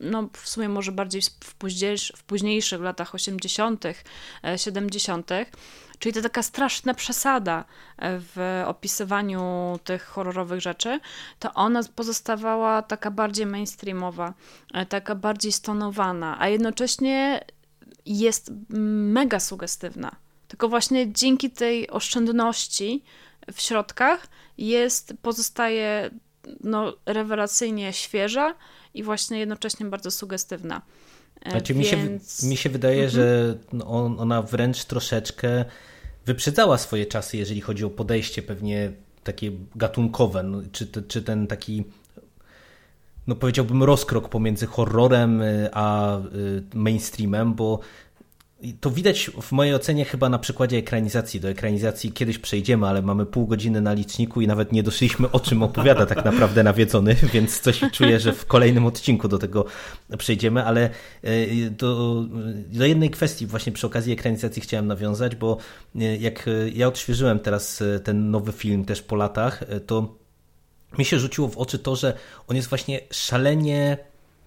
[0.01, 3.85] no, w sumie może bardziej w, późniejszych, w późniejszych latach 80.,
[4.57, 5.47] 70., e,
[5.99, 7.65] czyli to taka straszna przesada
[7.99, 11.01] e, w opisywaniu tych horrorowych rzeczy,
[11.39, 14.35] to ona pozostawała taka bardziej mainstreamowa,
[14.75, 17.45] e, taka bardziej stonowana, a jednocześnie
[18.07, 20.24] jest mega sugestywna
[20.55, 23.03] tylko właśnie dzięki tej oszczędności
[23.53, 24.27] w środkach
[24.59, 26.11] jest, pozostaje
[26.61, 28.55] no, rewelacyjnie świeża
[28.95, 30.83] i właśnie jednocześnie bardzo sugestywna.
[31.43, 31.87] E, znaczy, Więc...
[31.87, 33.11] mi, się, mi się wydaje, mhm.
[33.11, 33.55] że
[33.87, 35.65] on, ona wręcz troszeczkę
[36.27, 38.93] wyprzedzała swoje czasy, jeżeli chodzi o podejście pewnie
[39.25, 41.85] takie gatunkowe, no, czy, czy ten taki
[43.27, 47.81] no powiedziałbym rozkrok pomiędzy horrorem y, a y, mainstreamem, bo
[48.73, 51.41] to widać w mojej ocenie chyba na przykładzie ekranizacji.
[51.41, 55.41] Do ekranizacji kiedyś przejdziemy, ale mamy pół godziny na liczniku i nawet nie doszliśmy o
[55.41, 59.65] czym opowiada tak naprawdę nawiedzony, więc coś czuję, że w kolejnym odcinku do tego
[60.19, 60.91] przejdziemy, ale
[61.23, 62.23] e, do,
[62.73, 65.57] do jednej kwestii właśnie przy okazji ekranizacji chciałem nawiązać, bo
[65.97, 70.15] e, jak ja odświeżyłem teraz e, ten nowy film też po latach, to
[70.99, 72.15] mi się rzuciło w oczy to, że
[72.49, 73.99] on jest właśnie szalenie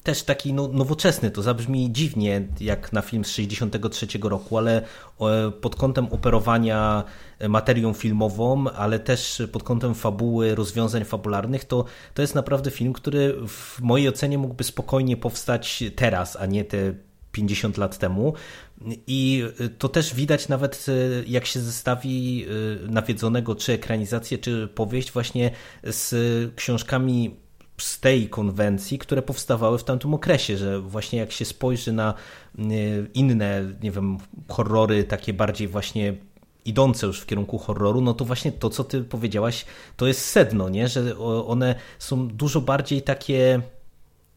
[0.07, 1.31] też taki no, nowoczesny.
[1.31, 4.81] To zabrzmi dziwnie jak na film z 63 roku, ale
[5.21, 7.03] e, pod kątem operowania
[7.49, 13.35] materią filmową, ale też pod kątem fabuły, rozwiązań fabularnych, to, to jest naprawdę film, który
[13.47, 16.93] w mojej ocenie mógłby spokojnie powstać teraz, a nie te
[17.31, 18.33] 50 lat temu.
[19.07, 19.43] I
[19.77, 20.91] to też widać nawet e,
[21.27, 22.45] jak się zestawi
[22.85, 25.51] e, nawiedzonego czy ekranizację, czy powieść właśnie
[25.83, 26.15] z
[26.55, 27.46] książkami
[27.81, 32.13] z tej konwencji, które powstawały w tamtym okresie, że właśnie jak się spojrzy na
[32.59, 32.63] e,
[33.13, 34.17] inne, nie wiem,
[34.49, 36.13] horrory takie bardziej właśnie
[36.65, 39.65] idące już w kierunku horroru, no to właśnie to, co ty powiedziałaś,
[39.97, 40.87] to jest sedno, nie?
[40.87, 43.61] że one są dużo bardziej takie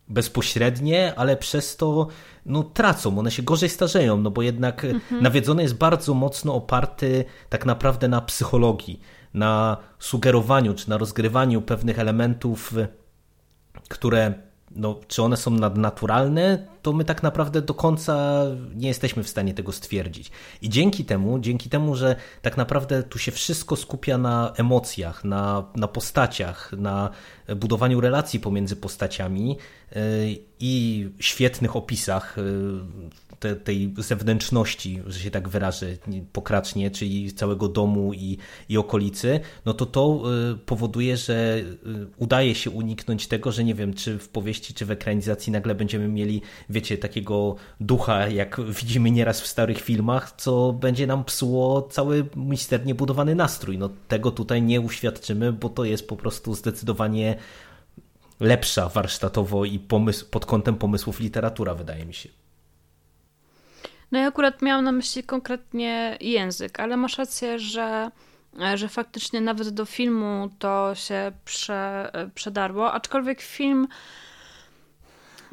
[0.09, 2.07] bezpośrednie, ale przez to
[2.46, 5.22] no, tracą, one się gorzej starzeją, no bo jednak mhm.
[5.22, 9.00] nawiedzony jest bardzo mocno oparty tak naprawdę na psychologii,
[9.35, 12.74] na sugerowaniu czy na rozgrywaniu pewnych elementów
[13.88, 14.35] które,
[14.70, 19.54] no, czy one są nadnaturalne, to my tak naprawdę do końca nie jesteśmy w stanie
[19.54, 20.30] tego stwierdzić.
[20.62, 25.64] I dzięki temu, dzięki temu, że tak naprawdę tu się wszystko skupia na emocjach, na,
[25.76, 27.11] na postaciach, na
[27.56, 30.00] budowaniu relacji pomiędzy postaciami yy,
[30.61, 35.87] i świetnych opisach, yy, te, tej zewnętrzności, że się tak wyrażę,
[36.33, 40.22] pokracznie, czyli całego domu i, i okolicy, no to to
[40.66, 41.62] powoduje, że
[42.16, 46.09] udaje się uniknąć tego, że nie wiem, czy w powieści, czy w ekranizacji nagle będziemy
[46.09, 52.26] mieli, wiecie, takiego ducha, jak widzimy nieraz w starych filmach, co będzie nam psuło cały
[52.37, 53.79] misternie budowany nastrój.
[53.79, 57.37] No tego tutaj nie uświadczymy, bo to jest po prostu zdecydowanie
[58.40, 59.79] lepsza warsztatowo i
[60.31, 62.39] pod kątem pomysłów literatura, wydaje mi się.
[64.12, 68.11] No ja akurat miałam na myśli konkretnie język, ale masz rację, że,
[68.75, 73.88] że faktycznie nawet do filmu to się prze, przedarło, aczkolwiek film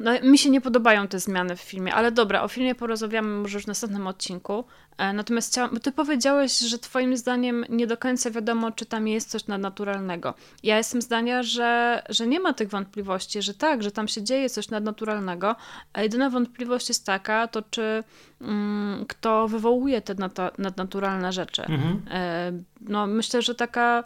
[0.00, 3.56] no, mi się nie podobają te zmiany w filmie, ale dobra, o filmie porozmawiamy może
[3.56, 4.64] już w następnym odcinku.
[4.98, 9.08] E, natomiast chciałam, bo ty powiedziałeś, że twoim zdaniem nie do końca wiadomo, czy tam
[9.08, 10.34] jest coś nadnaturalnego.
[10.62, 14.50] Ja jestem zdania, że, że nie ma tych wątpliwości, że tak, że tam się dzieje
[14.50, 15.56] coś nadnaturalnego,
[15.92, 18.04] a jedyna wątpliwość jest taka, to czy
[18.40, 20.14] mm, kto wywołuje te
[20.58, 21.62] nadnaturalne rzeczy.
[21.62, 22.02] Mhm.
[22.10, 24.04] E, no, myślę, że taka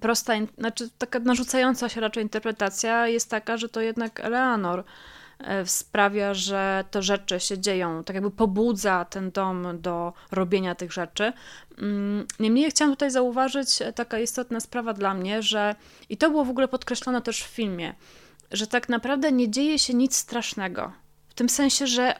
[0.00, 4.84] prosta, znaczy taka narzucająca się raczej interpretacja jest taka, że to jednak Eleanor
[5.38, 10.92] e, sprawia, że te rzeczy się dzieją, tak jakby pobudza ten dom do robienia tych
[10.92, 11.32] rzeczy.
[11.78, 15.74] Mm, niemniej chciałam tutaj zauważyć e, taka istotna sprawa dla mnie, że
[16.08, 17.94] i to było w ogóle podkreślone też w filmie,
[18.50, 20.92] że tak naprawdę nie dzieje się nic strasznego.
[21.28, 22.14] W tym sensie, że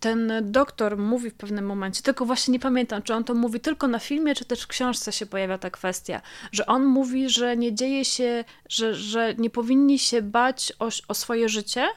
[0.00, 3.88] ten doktor mówi w pewnym momencie, tylko właśnie nie pamiętam, czy on to mówi tylko
[3.88, 6.20] na filmie, czy też w książce się pojawia ta kwestia,
[6.52, 11.14] że on mówi, że nie dzieje się, że, że nie powinni się bać o, o
[11.14, 11.88] swoje życie,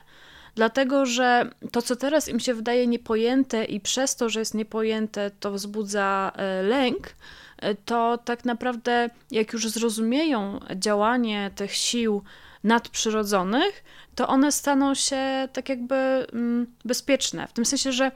[0.56, 5.32] dlatego że to, co teraz im się wydaje niepojęte i przez to, że jest niepojęte,
[5.40, 7.16] to wzbudza e, lęk,
[7.58, 12.24] e, to tak naprawdę jak już zrozumieją działanie tych sił
[12.64, 13.84] nadprzyrodzonych,
[14.16, 17.48] to one staną się tak jakby mm, bezpieczne.
[17.48, 18.12] W tym sensie, że,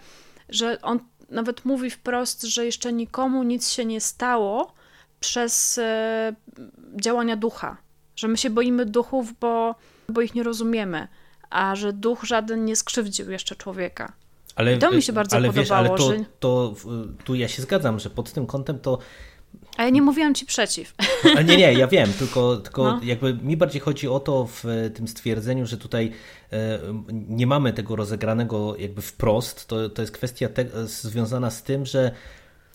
[0.49, 4.73] że on nawet mówi wprost, że jeszcze nikomu nic się nie stało
[5.19, 6.35] przez e,
[7.01, 7.77] działania ducha.
[8.15, 9.75] Że my się boimy duchów, bo,
[10.09, 11.07] bo ich nie rozumiemy,
[11.49, 14.13] a że duch żaden nie skrzywdził jeszcze człowieka.
[14.55, 15.63] Ale, I to mi się bardzo ale podobało.
[15.63, 16.25] Wiesz, ale to, że...
[16.39, 16.75] to
[17.23, 18.97] tu ja się zgadzam, że pod tym kątem to
[19.77, 20.93] a ja nie mówiłam ci przeciw.
[21.37, 22.99] A nie, nie, ja wiem, tylko, tylko no.
[23.03, 24.63] jakby mi bardziej chodzi o to w
[24.95, 26.11] tym stwierdzeniu, że tutaj
[26.53, 26.79] e,
[27.11, 29.67] nie mamy tego rozegranego jakby wprost.
[29.67, 32.11] To, to jest kwestia te, związana z tym, że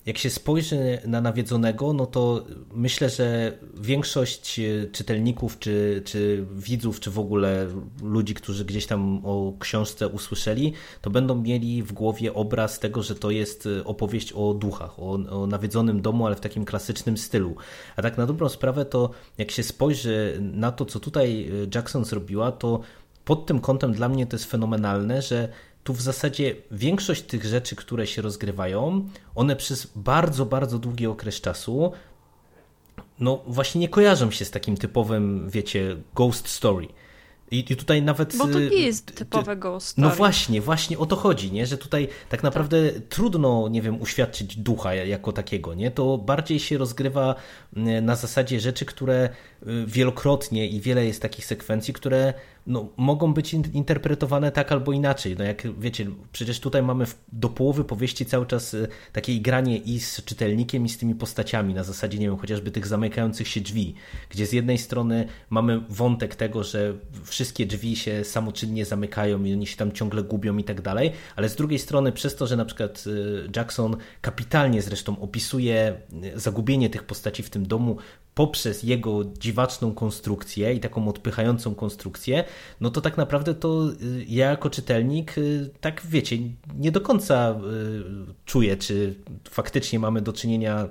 [0.06, 7.00] jak się spojrzy na nawiedzonego, no to myślę, że większość e, czytelników, czy, czy widzów,
[7.00, 7.66] czy w ogóle
[8.02, 13.14] ludzi, którzy gdzieś tam o książce usłyszeli, to będą mieli w głowie obraz tego, że
[13.14, 17.56] to jest e, opowieść o duchach, o, o nawiedzonym domu, ale w takim klasycznym stylu.
[17.96, 22.04] A tak na dobrą sprawę, to jak się spojrzy na to, co tutaj e, Jackson
[22.04, 22.80] zrobiła, to
[23.24, 25.48] pod tym kątem dla mnie to jest fenomenalne, że
[25.90, 31.40] tu w zasadzie większość tych rzeczy, które się rozgrywają, one przez bardzo, bardzo długi okres
[31.40, 31.92] czasu
[33.20, 36.88] no właśnie nie kojarzą się z takim typowym, wiecie, ghost story.
[37.50, 38.36] I, I, tutaj nawet.
[38.36, 40.08] Bo to nie jest typowe ghost story.
[40.08, 41.66] No właśnie, właśnie o to chodzi, nie?
[41.66, 43.02] że tutaj tak naprawdę tak.
[43.08, 45.74] trudno, nie wiem, uświadczyć ducha jako takiego.
[45.74, 45.90] Nie?
[45.90, 47.34] To bardziej się rozgrywa
[48.02, 49.28] na zasadzie rzeczy, które
[49.62, 52.34] y, wielokrotnie i wiele jest takich sekwencji, które
[52.66, 55.36] no, mogą być interpretowane tak albo inaczej.
[55.38, 60.00] No jak wiecie, przecież tutaj mamy do połowy powieści cały czas y, takie granie i
[60.00, 63.94] z czytelnikiem, i z tymi postaciami, na zasadzie, nie wiem, chociażby tych zamykających się drzwi,
[64.30, 66.94] gdzie z jednej strony mamy wątek tego, że
[67.24, 71.48] wszystkie drzwi się samoczynnie zamykają i oni się tam ciągle gubią i tak dalej, ale
[71.48, 76.00] z drugiej strony przez to, że na przykład y, Jackson kapitalnie zresztą opisuje
[76.34, 77.96] zagubienie tych postaci w tym domu,
[78.34, 82.44] poprzez jego dziwaczną konstrukcję i taką odpychającą konstrukcję,
[82.80, 86.36] no to tak naprawdę to y, ja jako czytelnik, y, tak wiecie,
[86.78, 89.14] nie do końca y, czuję, czy
[89.50, 90.88] faktycznie mamy do czynienia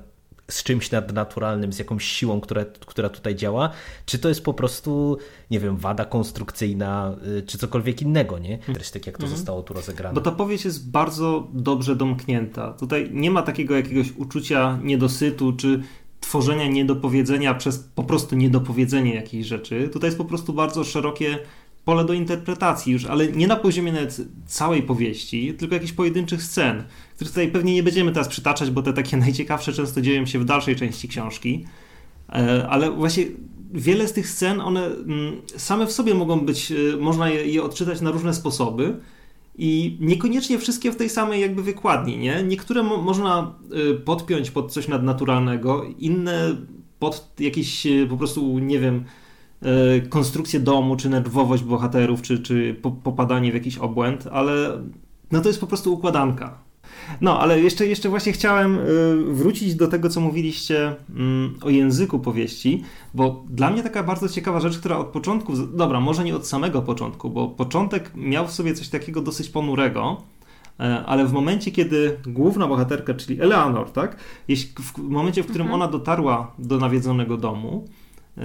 [0.47, 3.69] z czymś nadnaturalnym, z jakąś siłą, która, która tutaj działa,
[4.05, 5.17] czy to jest po prostu,
[5.51, 7.15] nie wiem, wada konstrukcyjna,
[7.47, 8.57] czy cokolwiek innego, nie?
[8.57, 9.37] Też tak jak to mhm.
[9.37, 10.15] zostało tu rozegrane.
[10.15, 12.73] Bo ta powieść jest bardzo dobrze domknięta.
[12.73, 15.81] Tutaj nie ma takiego jakiegoś uczucia niedosytu, czy
[16.19, 19.89] tworzenia niedopowiedzenia przez po prostu niedopowiedzenie jakiejś rzeczy.
[19.93, 21.39] Tutaj jest po prostu bardzo szerokie
[21.85, 26.83] pole do interpretacji już, ale nie na poziomie nawet całej powieści, tylko jakichś pojedynczych scen,
[27.15, 30.45] których tutaj pewnie nie będziemy teraz przytaczać, bo te takie najciekawsze często dzieją się w
[30.45, 31.65] dalszej części książki.
[32.29, 33.25] E, ale właśnie
[33.73, 37.63] wiele z tych scen, one mm, same w sobie mogą być, e, można je, je
[37.63, 38.97] odczytać na różne sposoby,
[39.61, 42.43] i niekoniecznie wszystkie w tej samej jakby wykładni, nie?
[42.43, 43.53] Niektóre mo można
[43.91, 46.55] y, podpiąć pod coś nadnaturalnego, inne
[46.99, 49.03] pod jakieś y, po prostu, nie wiem,
[49.97, 54.81] y, konstrukcję domu, czy nerwowość bohaterów, czy, czy popadanie w jakiś obłęd, ale
[55.31, 56.68] no to jest po prostu układanka.
[57.21, 62.19] No, ale jeszcze, jeszcze właśnie chciałem y, wrócić do tego, co mówiliście mm, o języku
[62.19, 66.47] powieści, bo dla mnie taka bardzo ciekawa rzecz, która od początku, dobra, może nie od
[66.47, 70.21] samego początku, bo początek miał w sobie coś takiego dosyć ponurego,
[70.79, 74.17] e, ale w momencie, kiedy główna bohaterka, czyli Eleanor, tak,
[74.79, 75.81] w momencie, w którym mhm.
[75.81, 77.87] ona dotarła do nawiedzonego domu,
[78.37, 78.41] e,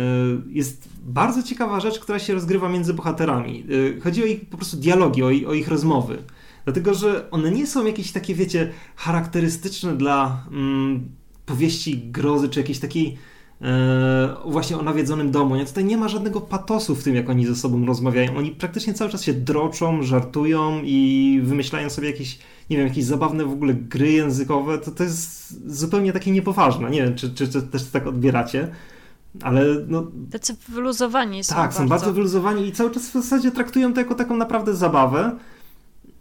[0.48, 3.64] jest bardzo ciekawa rzecz, która się rozgrywa między bohaterami.
[3.96, 6.18] E, chodzi o ich po prostu dialogi, o, o ich rozmowy.
[6.64, 11.09] Dlatego, że one nie są jakieś takie, wiecie, charakterystyczne dla mm,
[11.46, 13.18] powieści grozy, czy jakiejś takiej
[13.62, 15.57] e, właśnie o nawiedzonym domu.
[15.57, 15.66] Nie?
[15.66, 18.37] Tutaj nie ma żadnego patosu w tym, jak oni ze sobą rozmawiają.
[18.37, 22.38] Oni praktycznie cały czas się droczą, żartują i wymyślają sobie jakieś,
[22.70, 24.79] nie wiem, jakieś zabawne w ogóle gry językowe.
[24.79, 26.90] To, to jest zupełnie takie niepoważne.
[26.90, 28.68] Nie wiem, czy, czy, czy też tak odbieracie.
[29.42, 30.07] Ale no.
[30.31, 31.55] Tacy wyluzowani są.
[31.55, 31.79] Tak, bardzo.
[31.79, 35.37] są bardzo wyluzowani i cały czas w zasadzie traktują to jako taką naprawdę zabawę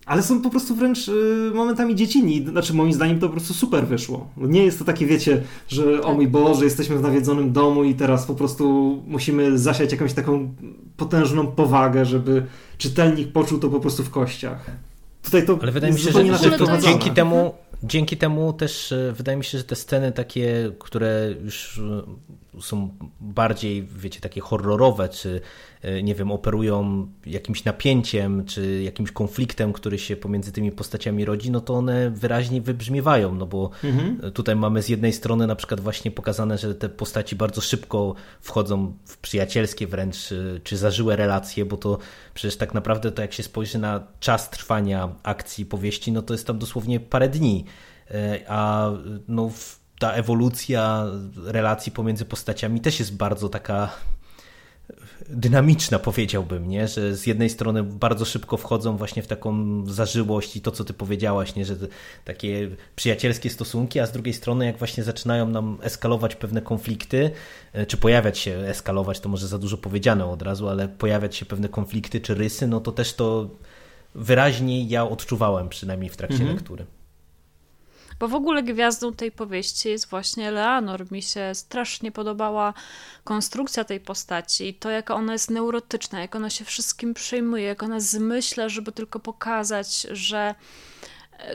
[0.05, 2.45] ale są po prostu wręcz y, momentami dziecinni.
[2.47, 4.29] Znaczy, moim zdaniem to po prostu super wyszło.
[4.37, 8.25] Nie jest to takie, wiecie, że o mój Boże, jesteśmy w nawiedzonym domu i teraz
[8.25, 8.63] po prostu
[9.07, 10.55] musimy zasiać jakąś taką
[10.97, 12.45] potężną powagę, żeby
[12.77, 14.71] czytelnik poczuł to po prostu w kościach.
[15.23, 19.13] Tutaj to Ale wydaje mi się, że, że to dzięki temu, dzięki temu też y,
[19.17, 21.81] wydaje mi się, że te sceny takie, które już y,
[22.61, 22.89] są
[23.21, 25.41] bardziej, wiecie, takie horrorowe, czy
[25.83, 31.51] E, nie wiem, operują jakimś napięciem czy jakimś konfliktem, który się pomiędzy tymi postaciami rodzi,
[31.51, 34.31] no to one wyraźnie wybrzmiewają, no bo mhm.
[34.31, 38.93] tutaj mamy z jednej strony na przykład właśnie pokazane, że te postaci bardzo szybko wchodzą
[39.05, 41.97] w przyjacielskie wręcz, e, czy zażyłe relacje, bo to
[42.33, 46.47] przecież tak naprawdę to jak się spojrzy na czas trwania akcji powieści, no to jest
[46.47, 47.65] tam dosłownie parę dni,
[48.11, 48.91] e, a
[49.27, 49.51] no
[50.03, 51.05] ta ewolucja
[51.45, 53.89] relacji pomiędzy postaciami też jest bardzo taka
[55.29, 56.87] dynamiczna, powiedziałbym, nie?
[56.87, 60.93] że z jednej strony bardzo szybko wchodzą właśnie w taką zażyłość i to, co ty
[60.93, 61.65] powiedziałaś, nie?
[61.65, 61.75] że
[62.25, 67.31] takie przyjacielskie stosunki, a z drugiej strony, jak właśnie zaczynają nam eskalować pewne konflikty,
[67.73, 71.45] e, czy pojawiać się, eskalować to może za dużo powiedziane od razu, ale pojawiać się
[71.45, 73.49] pewne konflikty czy rysy, no to też to
[74.15, 76.55] wyraźnie ja odczuwałem, przynajmniej w trakcie mhm.
[76.55, 76.85] lektury.
[78.19, 81.11] Bo w ogóle gwiazdą tej powieści jest właśnie Leonor.
[81.11, 82.73] Mi się strasznie podobała
[83.23, 87.83] konstrukcja tej postaci i to, jak ona jest neurotyczna, jak ona się wszystkim przejmuje, jak
[87.83, 90.55] ona zmyśla, żeby tylko pokazać, że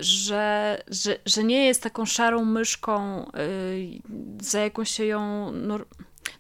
[0.00, 4.00] że, że, że nie jest taką szarą myszką, yy,
[4.40, 5.52] za jaką się ją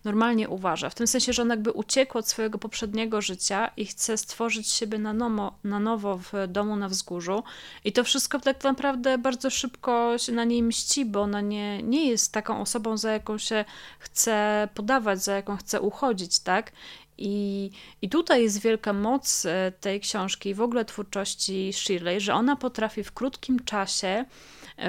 [0.04, 0.90] normalnie uważa.
[0.90, 4.98] W tym sensie, że on jakby uciekł od swojego poprzedniego życia i chce stworzyć siebie
[4.98, 7.42] na, nomo, na nowo w domu na wzgórzu.
[7.84, 12.08] I to wszystko tak naprawdę bardzo szybko się na niej mści, bo ona nie, nie
[12.08, 13.64] jest taką osobą, za jaką się
[13.98, 16.72] chce podawać, za jaką chce uchodzić, tak?
[17.18, 17.70] I,
[18.02, 22.56] I tutaj jest wielka moc e, tej książki i w ogóle twórczości Shirley, że ona
[22.56, 24.24] potrafi w krótkim czasie,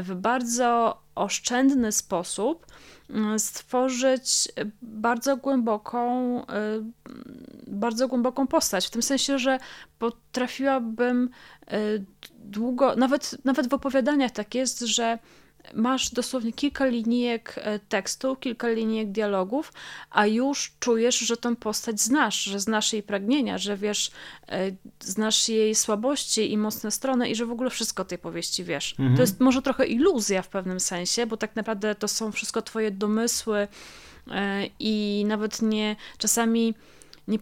[0.04, 2.66] w bardzo oszczędny sposób
[3.38, 4.48] stworzyć
[4.82, 6.45] bardzo głęboką, y,
[7.67, 8.88] bardzo głęboką postać.
[8.88, 9.60] W tym sensie, że
[10.00, 11.30] potrafiłabym
[11.74, 12.06] y,
[12.39, 15.19] długo, nawet, nawet w opowiadaniach tak jest, że
[15.74, 19.74] masz dosłownie kilka linijek e, tekstu, kilka linijek dialogów,
[20.10, 24.12] a już czujesz, że tę postać znasz, że znasz jej pragnienia, że wiesz,
[24.48, 28.91] e, znasz jej słabości i mocne strony i że w ogóle wszystko tej powieści wiesz.
[28.91, 29.15] Mhm.
[29.15, 32.91] To jest może trochę iluzja w pewnym sensie, bo tak naprawdę to są wszystko twoje
[32.91, 33.67] domysły
[34.32, 36.74] e, i nawet nie, czasami
[37.28, 37.39] nie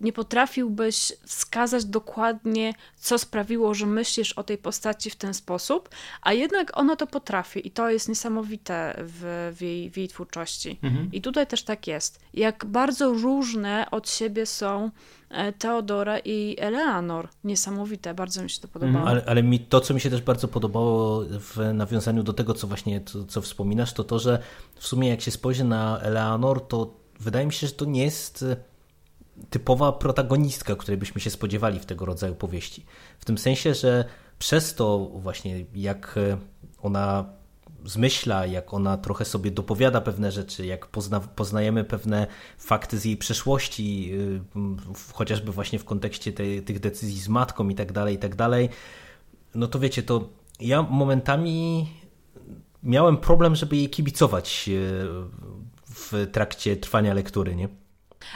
[0.00, 5.88] nie potrafiłbyś wskazać dokładnie, co sprawiło, że myślisz o tej postaci w ten sposób,
[6.22, 10.78] a jednak ona to potrafi i to jest niesamowite w, w, jej, w jej twórczości.
[10.82, 11.08] Mhm.
[11.12, 12.20] I tutaj też tak jest.
[12.34, 14.90] Jak bardzo różne od siebie są
[15.30, 17.28] e, Teodora i Eleanor.
[17.44, 18.98] Niesamowite, bardzo mi się to podobało.
[18.98, 19.08] Mhm.
[19.08, 22.66] Ale, ale mi, to, co mi się też bardzo podobało w nawiązaniu do tego, co
[22.66, 24.38] właśnie to, co wspominasz, to to, że
[24.74, 28.44] w sumie jak się spojrzy na Eleanor, to wydaje mi się, że to nie jest
[29.50, 32.86] typowa protagonistka, której byśmy się spodziewali w tego rodzaju powieści.
[33.18, 34.04] W tym sensie, że
[34.38, 36.18] przez to właśnie jak
[36.82, 37.24] ona
[37.84, 42.26] zmyśla, jak ona trochę sobie dopowiada pewne rzeczy, jak pozna, poznajemy pewne
[42.58, 44.40] fakty z jej przeszłości, yy,
[45.12, 46.32] chociażby właśnie w kontekście
[46.64, 48.68] tych decyzji z matką i tak dalej, i tak dalej,
[49.54, 50.28] no to wiecie, to
[50.60, 51.88] ja momentami
[52.82, 54.78] miałem problem, żeby jej kibicować yy,
[55.86, 57.68] w trakcie trwania lektury, nie?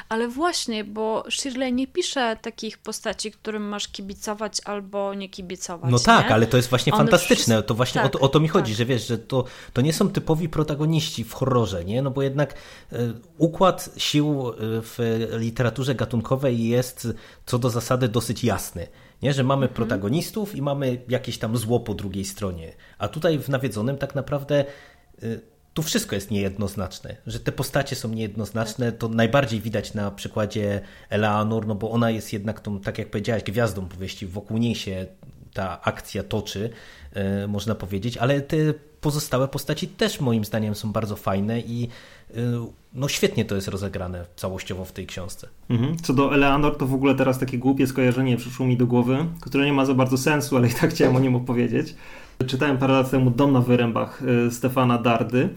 [0.09, 5.91] Ale właśnie, bo Shirley nie pisze takich postaci, którym masz kibicować albo nie kibicować.
[5.91, 7.62] No tak, ale to jest właśnie One fantastyczne.
[7.62, 8.78] To właśnie tak, o, to, o, to, mi chodzi, tak.
[8.78, 12.03] że wiesz, że to, to nie są typowi protagoniści w horrorze, nie?
[12.03, 12.55] No bo jednak
[12.93, 17.09] y, układ sił e, w literaturze gatunkowej jest
[17.47, 18.86] co do zasady dosyć jasny.
[19.22, 19.32] Nie?
[19.32, 19.76] Że mamy mhm.
[19.76, 22.72] protagonistów i mamy jakieś tam zło po drugiej stronie.
[22.99, 24.64] A tutaj w Nawiedzonym tak naprawdę
[25.22, 25.41] y,
[25.79, 31.66] tu wszystko jest niejednoznaczne, że te postacie są niejednoznaczne, to najbardziej widać na przykładzie Eleanor,
[31.66, 35.07] no bo ona jest jednak tą, tak jak powiedziałaś, gwiazdą powieści, wokół niej się
[35.55, 36.70] ta akcja toczy,
[37.12, 38.57] e, można powiedzieć, ale te
[39.01, 41.89] pozostałe postaci też moim zdaniem są bardzo fajne i
[42.31, 42.41] e,
[42.95, 45.49] no świetnie to jest rozegrane całościowo w tej książce.
[45.68, 45.97] Mhm.
[45.97, 49.66] Co do Eleanor, to w ogóle teraz takie głupie skojarzenie przyszło mi do głowy, które
[49.66, 51.95] nie ma za bardzo sensu, ale i tak chciałem o nim opowiedzieć.
[52.47, 55.49] Czytałem parę lat temu Dom na Wyrębach e, Stefana Dardy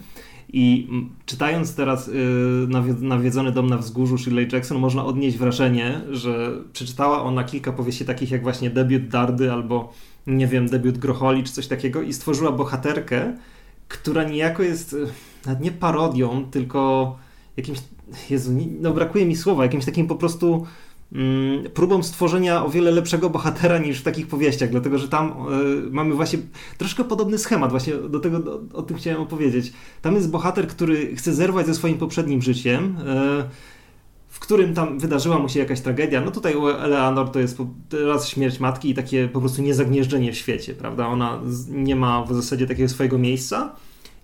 [0.53, 0.87] i
[1.25, 2.11] czytając teraz
[3.01, 8.31] Nawiedzony dom na wzgórzu Shirley Jackson można odnieść wrażenie, że przeczytała ona kilka powieści takich
[8.31, 9.93] jak właśnie Debiut Dardy albo
[10.27, 13.37] nie wiem, Debiut Grocholi czy coś takiego i stworzyła bohaterkę,
[13.87, 14.95] która niejako jest
[15.45, 17.15] nawet nie parodią, tylko
[17.57, 17.79] jakimś,
[18.29, 18.51] Jezu,
[18.81, 20.65] no brakuje mi słowa, jakimś takim po prostu
[21.73, 25.31] próbą stworzenia o wiele lepszego bohatera niż w takich powieściach, dlatego że tam
[25.87, 26.39] y, mamy właśnie
[26.77, 29.73] troszkę podobny schemat, właśnie do tego, do, o tym chciałem opowiedzieć.
[30.01, 33.49] Tam jest bohater, który chce zerwać ze swoim poprzednim życiem, y,
[34.27, 36.21] w którym tam wydarzyła mu się jakaś tragedia.
[36.21, 37.57] No tutaj u Eleanor to jest
[38.07, 41.07] raz śmierć matki i takie po prostu niezagnieżdżenie w świecie, prawda?
[41.07, 41.39] Ona
[41.69, 43.75] nie ma w zasadzie takiego swojego miejsca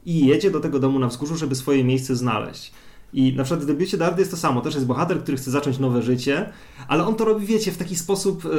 [0.05, 2.71] i jedzie do tego domu na wzgórzu, żeby swoje miejsce znaleźć.
[3.13, 4.61] I na przykład w debiucie Dardy jest to samo.
[4.61, 6.49] Też jest bohater, który chce zacząć nowe życie,
[6.87, 8.49] ale on to robi, wiecie, w taki sposób, e,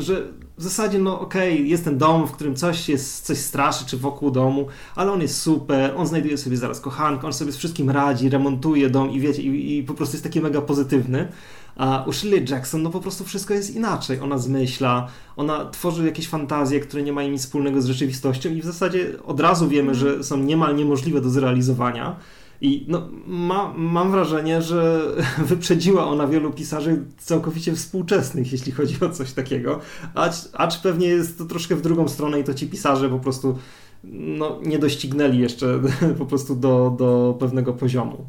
[0.00, 0.22] że
[0.56, 3.96] w zasadzie, no okej, okay, jest ten dom, w którym coś jest, coś straszy, czy
[3.96, 7.90] wokół domu, ale on jest super, on znajduje sobie zaraz kochankę, on sobie z wszystkim
[7.90, 11.28] radzi, remontuje dom i wiecie, i, i po prostu jest taki mega pozytywny.
[11.76, 14.20] A u Shirley Jackson, no po prostu wszystko jest inaczej.
[14.20, 18.64] Ona zmyśla, ona tworzy jakieś fantazje, które nie mają nic wspólnego z rzeczywistością i w
[18.64, 22.16] zasadzie od razu wiemy, że są niemal niemożliwe do zrealizowania.
[22.60, 25.00] I no, ma, mam wrażenie, że
[25.38, 29.80] wyprzedziła ona wielu pisarzy całkowicie współczesnych, jeśli chodzi o coś takiego.
[30.14, 33.58] Acz, acz pewnie jest to troszkę w drugą stronę i to ci pisarze po prostu
[34.04, 35.80] no, nie doścignęli jeszcze
[36.18, 38.26] po prostu do, do pewnego poziomu.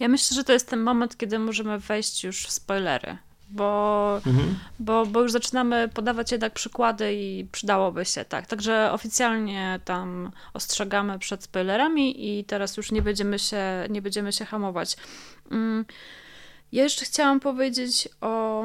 [0.00, 3.18] Ja myślę, że to jest ten moment, kiedy możemy wejść już w spoilery
[3.48, 4.58] bo, mhm.
[4.78, 8.46] bo, bo już zaczynamy podawać jednak przykłady i przydałoby się tak.
[8.46, 14.44] Także oficjalnie tam ostrzegamy przed spoilerami i teraz już nie będziemy się, nie będziemy się
[14.44, 14.96] hamować.
[15.50, 15.84] Mm,
[16.72, 18.62] ja jeszcze chciałam powiedzieć o,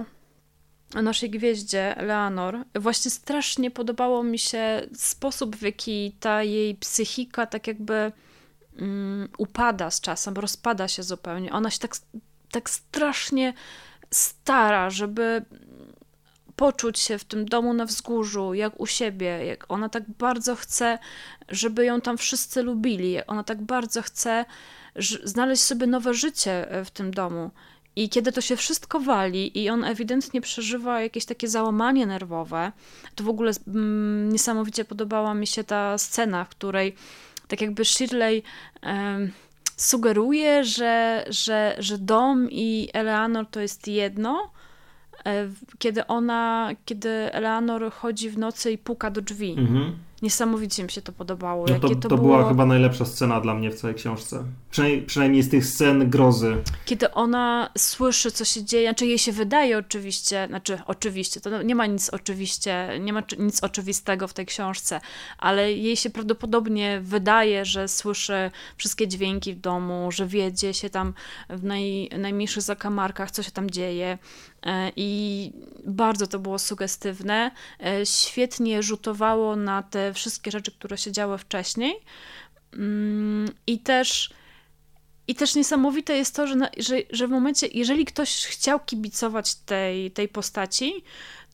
[0.95, 2.57] o naszej gwieździe Leonor.
[2.75, 8.11] Właśnie strasznie podobało mi się sposób, w jaki ta jej psychika tak jakby
[8.80, 11.51] um, upada z czasem, rozpada się zupełnie.
[11.51, 11.95] Ona się tak,
[12.51, 13.53] tak strasznie
[14.12, 15.45] stara, żeby
[16.55, 20.99] poczuć się w tym domu na wzgórzu, jak u siebie, jak ona tak bardzo chce,
[21.49, 24.45] żeby ją tam wszyscy lubili, ona tak bardzo chce
[25.24, 27.51] znaleźć sobie nowe życie e, w tym domu.
[27.95, 32.72] I kiedy to się wszystko wali i on ewidentnie przeżywa jakieś takie załamanie nerwowe,
[33.16, 36.95] to w ogóle mm, niesamowicie podobała mi się ta scena, w której
[37.47, 38.43] tak jakby Shirley
[39.80, 44.51] sugeruje, że, że, że dom i Eleanor to jest jedno,
[45.25, 49.55] e, kiedy ona, kiedy Eleanor chodzi w nocy i puka do drzwi.
[49.57, 49.97] Mhm.
[50.22, 51.65] Niesamowicie mi się to podobało.
[51.70, 52.38] No to, to, to było...
[52.38, 54.43] była chyba najlepsza scena dla mnie w całej książce.
[54.72, 56.57] Przynajmniej, przynajmniej z tych scen grozy.
[56.86, 61.76] Kiedy ona słyszy, co się dzieje, znaczy jej się wydaje oczywiście, znaczy oczywiście, to nie
[61.76, 65.01] ma nic oczywiście, nie ma nic oczywistego w tej książce,
[65.38, 71.13] ale jej się prawdopodobnie wydaje, że słyszy wszystkie dźwięki w domu, że wiedzie się tam
[71.49, 74.17] w naj, najmniejszych zakamarkach, co się tam dzieje.
[74.66, 75.51] E, I
[75.86, 77.51] bardzo to było sugestywne.
[77.86, 81.95] E, świetnie rzutowało na te wszystkie rzeczy, które się działy wcześniej.
[82.74, 84.30] Mm, I też.
[85.28, 89.55] I też niesamowite jest to, że, na, że, że w momencie, jeżeli ktoś chciał kibicować
[89.55, 90.93] tej, tej postaci,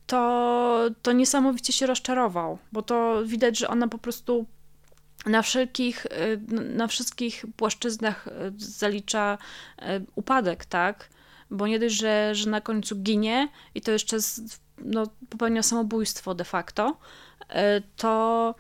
[0.08, 4.46] to, to niesamowicie się rozczarował, bo to widać, że ona po prostu
[5.26, 8.28] na wszelkich, e, na wszystkich płaszczyznach
[8.58, 9.38] zalicza
[10.16, 11.10] upadek, tak?
[11.52, 16.36] Bo nie dość, że, że na końcu ginie i to jeszcze z, no, popełnia samobójstwo
[16.36, 16.98] de facto,
[17.50, 18.56] e, to,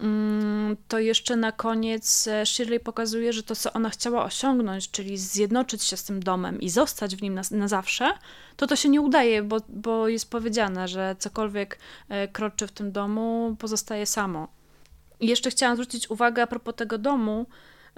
[0.00, 5.18] mm, to jeszcze na koniec e, Shirley pokazuje, że to, co ona chciała osiągnąć, czyli
[5.18, 8.12] zjednoczyć się z tym domem i zostać w nim na, na zawsze,
[8.56, 11.78] to to się nie udaje, bo, bo jest powiedziane, że cokolwiek
[12.08, 14.48] e, kroczy w tym domu, pozostaje samo.
[15.20, 17.46] I jeszcze chciałam zwrócić uwagę a propos tego domu,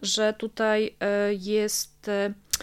[0.03, 0.97] że tutaj
[1.39, 2.11] jest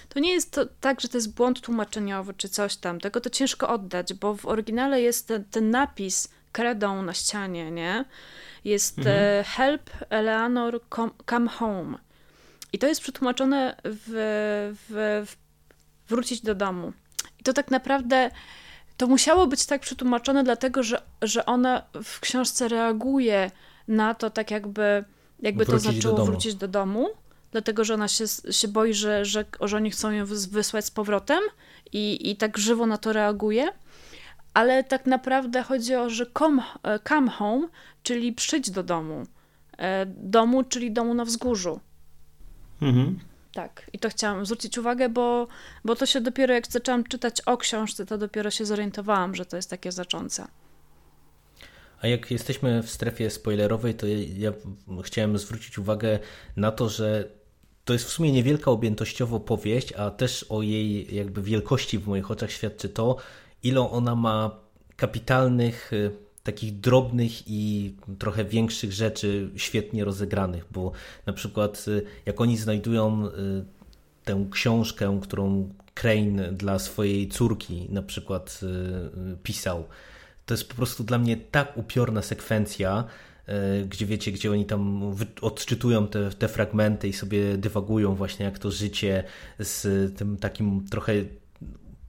[0.09, 3.29] to nie jest to tak, że to jest błąd tłumaczeniowy czy coś tam, tego to
[3.29, 8.05] ciężko oddać, bo w oryginale jest ten, ten napis kredą na ścianie, nie?
[8.65, 9.17] Jest mhm.
[9.17, 10.79] E, help Eleanor
[11.29, 11.97] come home.
[12.73, 15.35] I to jest przetłumaczone w, w, w
[16.09, 16.93] wrócić do domu.
[17.39, 18.31] I to tak naprawdę
[18.97, 23.51] to musiało być tak przetłumaczone, dlatego że, że ona w książce reaguje
[23.87, 25.03] na to, tak jakby,
[25.39, 27.07] jakby to zaczęło do wrócić do domu.
[27.51, 31.39] Dlatego, że ona się, się boi, że, że, że oni chcą ją wysłać z powrotem
[31.91, 33.67] i, i tak żywo na to reaguje.
[34.53, 36.63] Ale tak naprawdę chodzi o, że come,
[37.09, 37.67] come home,
[38.03, 39.25] czyli przyjdź do domu.
[39.77, 41.79] E, domu, czyli domu na wzgórzu.
[42.81, 43.19] Mhm.
[43.53, 45.47] Tak, i to chciałam zwrócić uwagę, bo,
[45.85, 49.55] bo to się dopiero jak zaczęłam czytać o książce, to dopiero się zorientowałam, że to
[49.55, 50.47] jest takie znaczące.
[52.01, 54.51] A jak jesteśmy w strefie spoilerowej, to ja
[55.03, 56.19] chciałem zwrócić uwagę
[56.55, 57.29] na to, że
[57.91, 62.31] to jest w sumie niewielka objętościowo powieść, a też o jej jakby wielkości w moich
[62.31, 63.17] oczach świadczy to,
[63.63, 64.59] ile ona ma
[64.95, 66.11] kapitalnych y,
[66.43, 70.91] takich drobnych i trochę większych rzeczy świetnie rozegranych, bo
[71.25, 73.31] na przykład y, jak oni znajdują y,
[74.23, 78.61] tę książkę, którą Crane dla swojej córki na przykład
[79.43, 79.83] pisał,
[80.45, 83.03] to jest po prostu dla mnie tak upiorna sekwencja,
[83.89, 85.01] gdzie wiecie, gdzie oni tam
[85.41, 89.23] odczytują te, te fragmenty i sobie dywagują właśnie jak to życie
[89.59, 89.87] z
[90.17, 91.13] tym takim trochę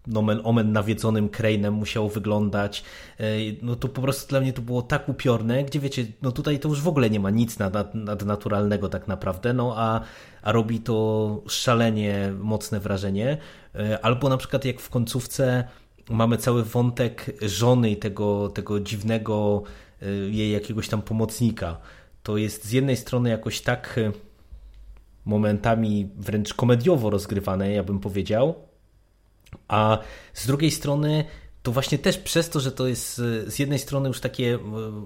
[0.06, 2.84] nomen omen nawiedzonym Crane'em musiało wyglądać,
[3.20, 3.24] e,
[3.62, 6.68] no to po prostu dla mnie to było tak upiorne, gdzie wiecie, no tutaj to
[6.68, 10.00] już w ogóle nie ma nic nad, nadnaturalnego tak naprawdę, no a,
[10.42, 13.38] a robi to szalenie mocne wrażenie.
[13.74, 15.64] E, albo na przykład jak w końcówce
[16.10, 19.62] mamy cały wątek żony i tego, tego dziwnego
[20.30, 21.80] jej jakiegoś tam pomocnika.
[22.22, 24.00] To jest z jednej strony jakoś tak
[25.24, 28.54] momentami wręcz komediowo rozgrywane, ja bym powiedział,
[29.68, 29.98] a
[30.34, 31.24] z drugiej strony
[31.62, 34.58] to właśnie też przez to, że to jest e, z jednej strony już takie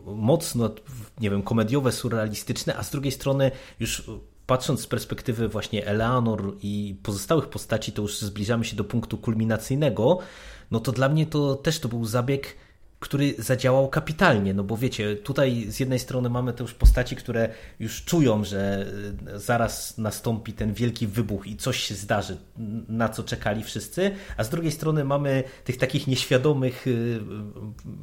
[0.07, 0.71] mocno,
[1.21, 4.11] nie wiem, komediowe, surrealistyczne, a z drugiej strony już
[4.47, 10.19] patrząc z perspektywy właśnie Eleanor i pozostałych postaci, to już zbliżamy się do punktu kulminacyjnego,
[10.71, 12.57] no to dla mnie to też to był zabieg
[13.01, 17.49] który zadziałał kapitalnie, no bo wiecie, tutaj z jednej strony mamy te już postaci, które
[17.81, 18.87] już czują, że
[19.27, 22.37] e, zaraz nastąpi ten wielki wybuch i coś się zdarzy,
[22.89, 26.91] na co czekali wszyscy, a z drugiej strony mamy tych takich nieświadomych e,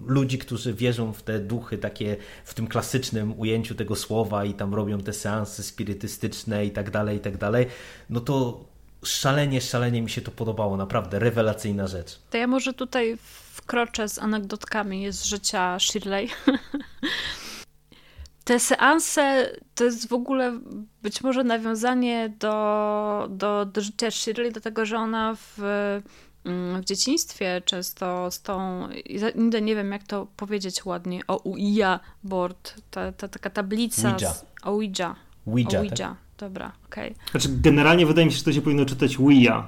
[0.05, 4.73] ludzi, którzy wierzą w te duchy takie w tym klasycznym ujęciu tego słowa i tam
[4.73, 7.65] robią te seanse spirytystyczne i tak dalej, i tak dalej,
[8.09, 8.65] no to
[9.03, 12.19] szalenie, szalenie mi się to podobało, naprawdę rewelacyjna rzecz.
[12.29, 13.17] To ja może tutaj
[13.63, 16.29] wkroczę z anegdotkami z życia Shirley.
[18.43, 20.59] Te seanse to jest w ogóle
[21.01, 25.59] być może nawiązanie do, do, do życia Shirley, dlatego że ona w,
[26.45, 28.87] mm, w dzieciństwie często z tą,
[29.35, 34.09] nigdy nie wiem jak to powiedzieć ładnie, o Ouija board, ta, ta taka tablica.
[34.09, 34.33] Ouija.
[34.33, 35.15] Z, Ouija.
[35.47, 35.95] Ouija, Ouija.
[35.95, 36.15] Tak?
[36.37, 37.11] Dobra, okej.
[37.11, 37.31] Okay.
[37.31, 39.67] Znaczy generalnie wydaje mi się, że to się powinno czytać Ouija.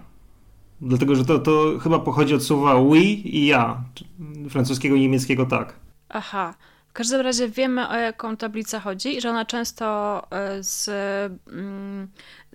[0.82, 3.84] Dlatego, że to, to chyba pochodzi od słowa oui i ja.
[4.50, 5.74] Francuskiego i niemieckiego tak.
[6.10, 6.54] Aha.
[6.88, 10.90] W każdym razie wiemy, o jaką tablicę chodzi i że ona często e, z,
[11.48, 12.08] mm,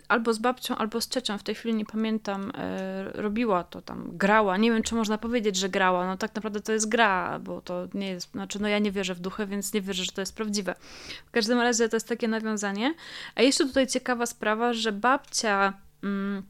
[0.09, 4.11] albo z babcią, albo z ciocią, w tej chwili nie pamiętam, e, robiła to tam,
[4.13, 4.57] grała.
[4.57, 6.07] Nie wiem, czy można powiedzieć, że grała.
[6.07, 9.15] No tak naprawdę to jest gra, bo to nie jest, znaczy no ja nie wierzę
[9.15, 10.75] w duchy, więc nie wierzę, że to jest prawdziwe.
[11.27, 12.95] W każdym razie to jest takie nawiązanie.
[13.35, 15.73] A jeszcze tutaj ciekawa sprawa, że babcia...
[16.03, 16.43] Mm,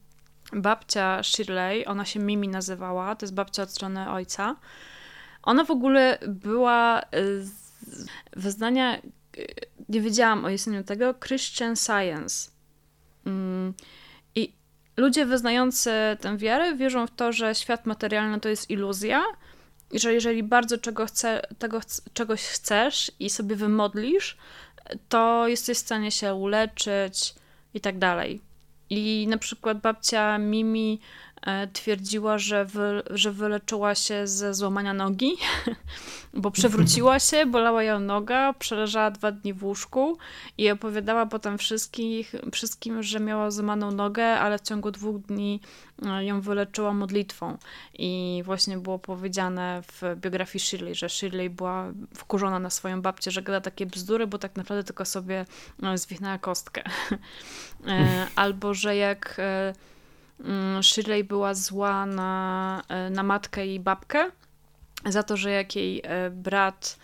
[0.53, 4.55] babcia Shirley, ona się Mimi nazywała, to jest babcia od strony ojca.
[5.43, 8.97] Ona w ogóle była y, z wyznania,
[9.37, 9.47] y,
[9.89, 12.51] nie wiedziałam o istnieniu tego, Christian Science.
[13.25, 13.73] Mm,
[14.35, 14.53] I
[14.97, 19.23] ludzie wyznający tę wiarę wierzą w to, że świat materialny to jest iluzja
[19.91, 21.81] i że jeżeli bardzo czego chce, tego,
[22.13, 24.37] czegoś chcesz i sobie wymodlisz,
[25.09, 27.35] to jesteś w stanie się uleczyć
[27.73, 28.41] i tak dalej.
[28.93, 30.99] I na przykład babcia Mimi
[31.73, 35.31] twierdziła, że, wy, że wyleczyła się ze złamania nogi,
[36.33, 40.17] bo przewróciła się, bolała ją noga, przeleżała dwa dni w łóżku
[40.57, 45.59] i opowiadała potem wszystkich, wszystkim, że miała złamaną nogę, ale w ciągu dwóch dni
[46.05, 47.57] e, ją wyleczyła modlitwą.
[47.93, 53.41] I właśnie było powiedziane w biografii Shirley, że Shirley była wkurzona na swoją babcię, że
[53.41, 55.45] gada takie bzdury, bo tak naprawdę tylko sobie
[55.83, 56.83] e, zwichnęła kostkę.
[58.35, 59.41] Albo, że jak
[60.81, 64.31] Shirley była zła na, na matkę i babkę,
[65.05, 66.97] za to, że jak jej e, brat,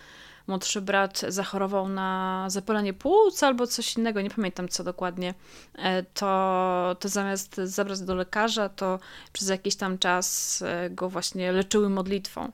[0.46, 5.34] młodszy brat zachorował na zapalenie płuc albo coś innego, nie pamiętam co dokładnie,
[5.74, 8.98] e, to, to zamiast zabrać do lekarza, to
[9.32, 12.52] przez jakiś tam czas e, go właśnie leczyły modlitwą.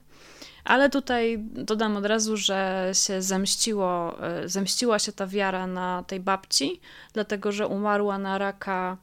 [0.63, 4.15] Ale tutaj dodam od razu, że się zemściło,
[4.45, 6.81] zemściła się ta wiara na tej babci,
[7.13, 8.97] dlatego że umarła na raka,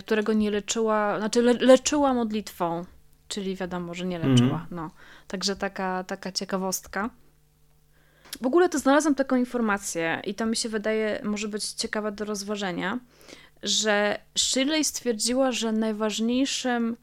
[0.00, 2.84] którego nie leczyła, znaczy le, leczyła modlitwą
[3.28, 4.56] czyli wiadomo, że nie leczyła.
[4.56, 4.66] Mm.
[4.70, 4.90] No.
[5.28, 7.10] Także taka, taka ciekawostka.
[8.40, 12.24] W ogóle to znalazłam taką informację i to mi się wydaje, może być ciekawa do
[12.24, 12.98] rozważenia,
[13.62, 16.96] że Shirley stwierdziła, że najważniejszym,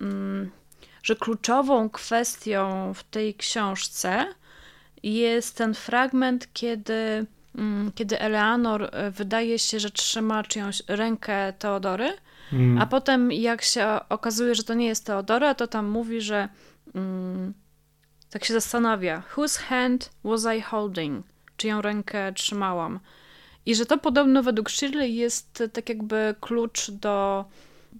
[0.00, 0.50] mm,
[1.02, 4.26] że kluczową kwestią w tej książce
[5.02, 7.26] jest ten fragment, kiedy,
[7.94, 12.12] kiedy Eleanor e, wydaje się, że trzyma czyjąś rękę Teodory,
[12.52, 12.78] mm.
[12.78, 16.48] a potem jak się okazuje, że to nie jest Teodora, to tam mówi, że
[16.94, 17.54] mm,
[18.30, 21.26] tak się zastanawia, whose hand was I holding?
[21.56, 23.00] Czyją rękę trzymałam?
[23.66, 27.44] I że to podobno według Shirley jest tak jakby klucz do,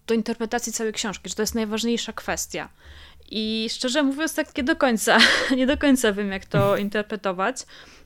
[0.06, 2.68] do interpretacji całej książki, że to jest najważniejsza kwestia.
[3.30, 5.18] I szczerze mówiąc, tak nie do końca,
[5.56, 7.56] nie do końca wiem, jak to interpretować.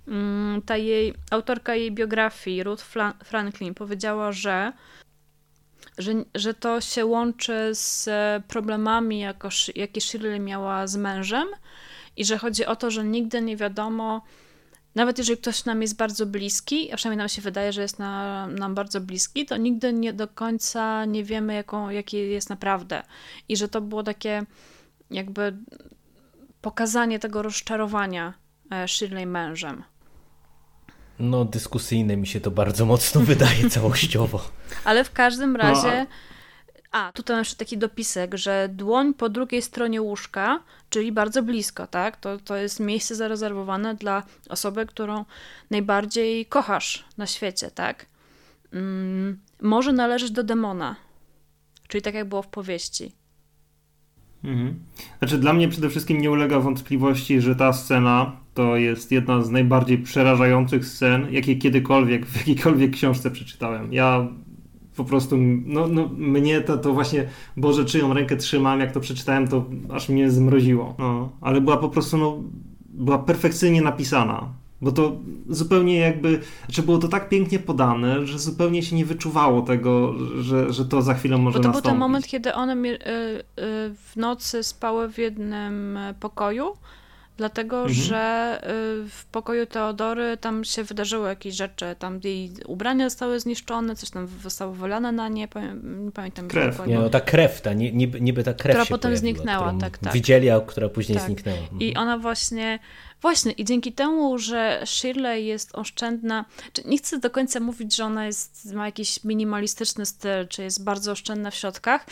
[0.09, 2.85] Mm, ta jej, autorka jej biografii, Ruth
[3.25, 4.73] Franklin, powiedziała, że,
[5.99, 8.09] że, że to się łączy z
[8.47, 11.49] problemami, jako, jakie Shirley miała z mężem
[12.17, 14.23] i że chodzi o to, że nigdy nie wiadomo,
[14.95, 18.47] nawet jeżeli ktoś nam jest bardzo bliski, a przynajmniej nam się wydaje, że jest na,
[18.47, 23.03] nam bardzo bliski, to nigdy nie do końca nie wiemy, jaką, jaki jest naprawdę.
[23.49, 24.43] I że to było takie
[25.11, 25.57] jakby
[26.61, 28.35] pokazanie tego rozczarowania
[28.71, 29.83] e, Shirley mężem.
[31.19, 34.51] No, dyskusyjne mi się to bardzo mocno wydaje całościowo.
[34.85, 36.07] Ale w każdym razie.
[36.91, 40.61] A, tutaj mam jeszcze taki dopisek, że dłoń po drugiej stronie łóżka,
[40.91, 42.17] czyli bardzo blisko, tak?
[42.17, 45.25] To, to jest miejsce zarezerwowane dla osoby, którą
[45.71, 48.07] najbardziej kochasz na świecie, tak?
[48.73, 50.97] Mm, może należeć do demona,
[51.89, 53.13] czyli tak jak było w powieści.
[54.45, 54.79] Mhm.
[55.19, 59.51] Znaczy, dla mnie przede wszystkim nie ulega wątpliwości, że ta scena to jest jedna z
[59.51, 63.93] najbardziej przerażających scen, jakie kiedykolwiek w jakiejkolwiek książce przeczytałem.
[63.93, 64.29] Ja
[64.97, 65.37] po prostu,
[65.67, 70.09] no, no mnie to, to właśnie, Boże, czyją rękę trzymam, jak to przeczytałem, to aż
[70.09, 70.95] mnie zmroziło.
[70.99, 72.43] No, ale była po prostu, no,
[72.89, 74.49] była perfekcyjnie napisana.
[74.83, 75.17] Bo to
[75.49, 80.73] zupełnie jakby, że było to tak pięknie podane, że zupełnie się nie wyczuwało tego, że,
[80.73, 81.83] że to za chwilę może Bo to nastąpić.
[81.83, 82.99] był ten moment, kiedy one y, y,
[83.95, 86.73] w nocy spały w jednym pokoju,
[87.41, 87.95] dlatego mhm.
[87.95, 88.61] że
[89.05, 94.11] y, w pokoju Teodory tam się wydarzyły jakieś rzeczy, tam jej ubrania zostały zniszczone, coś
[94.11, 95.49] tam zostało wylane na nie,
[95.83, 96.49] nie pamiętam.
[96.49, 96.87] Krew.
[96.87, 100.13] Nie, no ta krew, ta, niby, niby ta krew Która potem zniknęła, tak, tak.
[100.13, 101.27] Widzieli, a która później tak.
[101.27, 101.59] zniknęła.
[101.81, 102.09] I mhm.
[102.09, 102.79] ona właśnie
[103.23, 106.45] Właśnie, i dzięki temu, że Shirley jest oszczędna,
[106.85, 111.13] nie chcę do końca mówić, że ona jest, ma jakiś minimalistyczny styl, czy jest bardzo
[111.13, 112.07] oszczędna w środkach,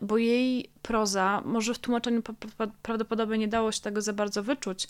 [0.00, 2.22] bo jej proza, może w tłumaczeniu
[2.82, 4.88] prawdopodobnie nie dało się tego za bardzo wyczuć,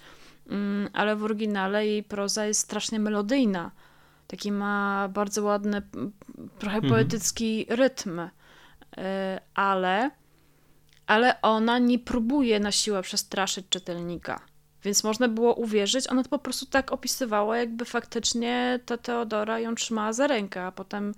[0.48, 3.70] mm, ale w oryginale jej proza jest strasznie melodyjna.
[4.26, 5.82] Taki ma bardzo ładny,
[6.58, 6.92] trochę mhm.
[6.92, 8.30] poetycki rytm, y,
[9.54, 10.10] ale,
[11.06, 14.53] ale ona nie próbuje na siłę przestraszyć czytelnika
[14.84, 19.74] więc można było uwierzyć, ona to po prostu tak opisywała, jakby faktycznie ta Teodora ją
[19.74, 21.14] trzymała za rękę, a potem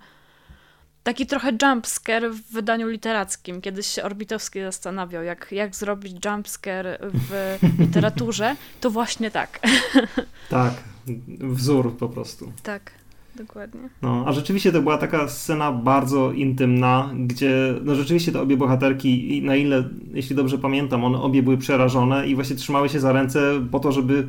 [1.03, 3.61] taki trochę jumpscare w wydaniu literackim.
[3.61, 9.59] Kiedyś się Orbitowski zastanawiał, jak, jak zrobić jumpscare w literaturze, to właśnie tak.
[10.49, 10.73] Tak,
[11.39, 12.51] wzór po prostu.
[12.63, 12.91] Tak.
[13.37, 13.89] Dokładnie.
[14.01, 19.41] No, a rzeczywiście to była taka scena bardzo intymna, gdzie no rzeczywiście te obie bohaterki,
[19.43, 23.61] na ile, jeśli dobrze pamiętam, one obie były przerażone i właśnie trzymały się za ręce
[23.71, 24.27] po to, żeby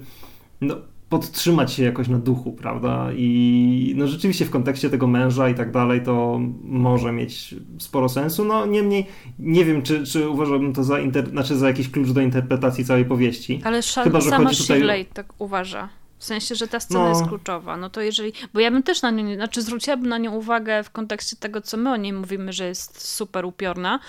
[0.60, 0.76] no,
[1.08, 3.08] podtrzymać się jakoś na duchu, prawda?
[3.16, 8.44] I no rzeczywiście w kontekście tego męża i tak dalej to może mieć sporo sensu.
[8.44, 9.06] No niemniej
[9.38, 11.30] nie wiem, czy, czy uważałbym to za, inter...
[11.30, 13.60] znaczy za jakiś klucz do interpretacji całej powieści.
[13.64, 14.64] Ale Chyba, że sama tutaj...
[14.64, 15.88] Shirley tak uważa.
[16.18, 17.08] W sensie, że ta scena no.
[17.08, 17.76] jest kluczowa.
[17.76, 18.32] No to jeżeli.
[18.54, 19.34] Bo ja bym też na nią.
[19.34, 23.08] Znaczy, zwróciłabym na nią uwagę w kontekście tego, co my o niej mówimy, że jest
[23.08, 24.00] super upiorna,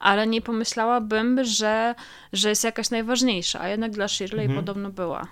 [0.00, 1.94] ale nie pomyślałabym, że,
[2.32, 3.60] że jest jakaś najważniejsza.
[3.60, 4.64] A jednak dla Shirley mhm.
[4.64, 5.28] podobno była.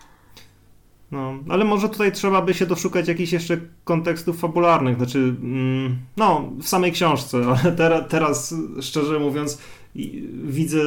[1.10, 6.50] No, ale może tutaj trzeba by się doszukać jakichś jeszcze kontekstów fabularnych, znaczy, mm, no,
[6.58, 9.58] w samej książce, ale teraz, teraz szczerze mówiąc,
[10.44, 10.78] widzę,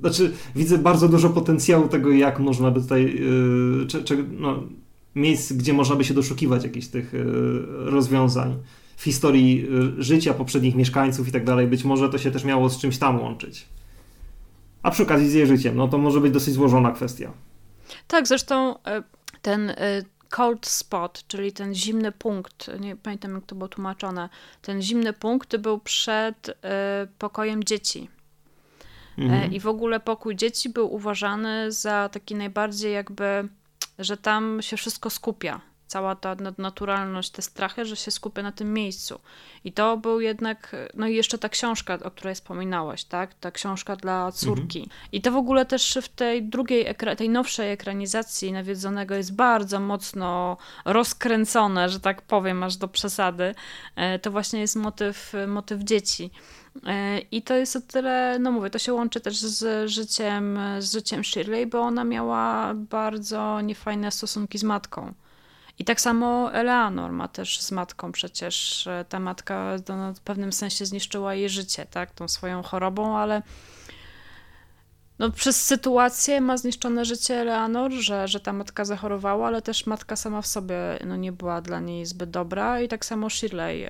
[0.00, 3.20] znaczy, widzę bardzo dużo potencjału tego, jak można by tutaj,
[3.88, 4.62] czy, czy, no,
[5.16, 7.18] miejsc, gdzie można by się doszukiwać jakichś tych e,
[7.90, 8.58] rozwiązań
[8.96, 11.66] w historii e, życia poprzednich mieszkańców i tak dalej.
[11.66, 13.66] Być może to się też miało z czymś tam łączyć.
[14.82, 17.32] A przy okazji z jej życiem, no to może być dosyć złożona kwestia.
[18.08, 19.02] Tak, zresztą e,
[19.42, 19.74] ten
[20.28, 24.28] cold spot, czyli ten zimny punkt, nie pamiętam jak to było tłumaczone,
[24.62, 26.50] ten zimny punkt był przed
[27.18, 28.08] pokojem dzieci.
[29.18, 29.52] Mhm.
[29.52, 33.48] I w ogóle pokój dzieci był uważany za taki najbardziej jakby
[33.98, 35.60] że tam się wszystko skupia.
[35.86, 39.20] cała ta naturalność, te strachy, że się skupia na tym miejscu.
[39.64, 43.34] I to był jednak, no i jeszcze ta książka, o której wspominałaś, tak?
[43.34, 44.78] Ta książka dla córki.
[44.78, 44.98] Mhm.
[45.12, 50.56] I to w ogóle też w tej drugiej, tej nowszej ekranizacji Nawiedzonego jest bardzo mocno
[50.84, 53.54] rozkręcone, że tak powiem, aż do przesady.
[53.96, 56.30] E, to właśnie jest motyw, motyw dzieci.
[56.86, 60.92] E, I to jest o tyle, no mówię, to się łączy też z życiem, z
[60.92, 65.14] życiem Shirley, bo ona miała bardzo niefajne stosunki z matką.
[65.78, 68.88] I tak samo Eleanor ma też z matką przecież.
[69.08, 73.42] Ta matka no, w pewnym sensie zniszczyła jej życie, tak, tą swoją chorobą, ale
[75.18, 80.16] no, przez sytuację ma zniszczone życie Eleanor, że, że ta matka zachorowała, ale też matka
[80.16, 83.88] sama w sobie no, nie była dla niej zbyt dobra i tak samo Shirley.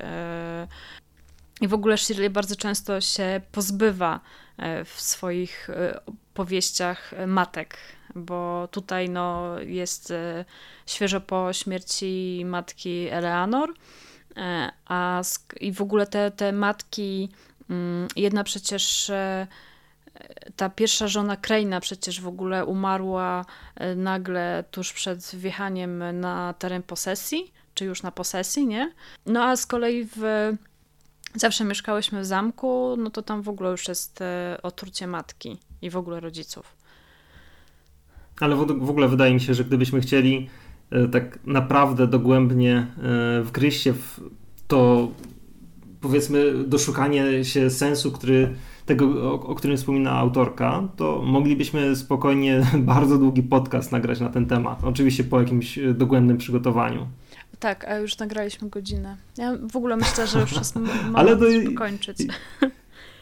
[1.60, 4.20] E, I w ogóle Shirley bardzo często się pozbywa
[4.58, 6.00] e, w swoich e,
[6.34, 7.78] powieściach matek
[8.16, 10.44] bo tutaj no, jest e,
[10.86, 13.74] świeżo po śmierci matki Eleanor,
[14.36, 15.22] e, a
[15.60, 17.28] i w ogóle te, te matki,
[17.70, 19.46] mm, jedna przecież e,
[20.56, 23.44] ta pierwsza żona Krejna przecież w ogóle umarła
[23.96, 28.92] nagle tuż przed wjechaniem na teren posesji, czy już na posesji, nie?
[29.26, 30.52] No a z kolei w
[31.34, 34.22] zawsze mieszkałyśmy w zamku, no to tam w ogóle już jest
[34.62, 36.76] otrucie matki i w ogóle rodziców.
[38.40, 40.48] Ale w, ogóle wydaje mi się, że gdybyśmy chcieli
[40.90, 42.86] e, tak naprawdę dogłębnie
[43.38, 44.20] e, wgryźć się w
[44.68, 45.08] to,
[46.00, 48.54] powiedzmy, doszukanie się sensu, który,
[48.86, 54.46] tego, o, o którym wspomina autorka, to moglibyśmy spokojnie bardzo długi podcast nagrać na ten
[54.46, 54.84] temat.
[54.84, 57.06] Oczywiście po jakimś dogłębnym przygotowaniu.
[57.60, 59.16] Tak, a już nagraliśmy godzinę.
[59.36, 62.18] Ja w ogóle myślę, że już jest moment, żeby kończyć.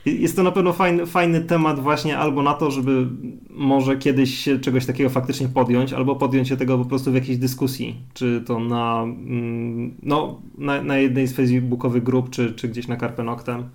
[0.06, 3.06] Jest to na pewno fajny, fajny temat właśnie albo na to, żeby
[3.50, 7.38] może kiedyś się czegoś takiego faktycznie podjąć, albo podjąć się tego po prostu w jakiejś
[7.38, 12.88] dyskusji, czy to na, mm, no, na, na jednej z facebookowych grup, czy, czy gdzieś
[12.88, 13.68] na Carpe Noctem.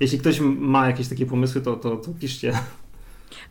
[0.00, 2.52] Jeśli ktoś ma jakieś takie pomysły, to, to, to piszcie.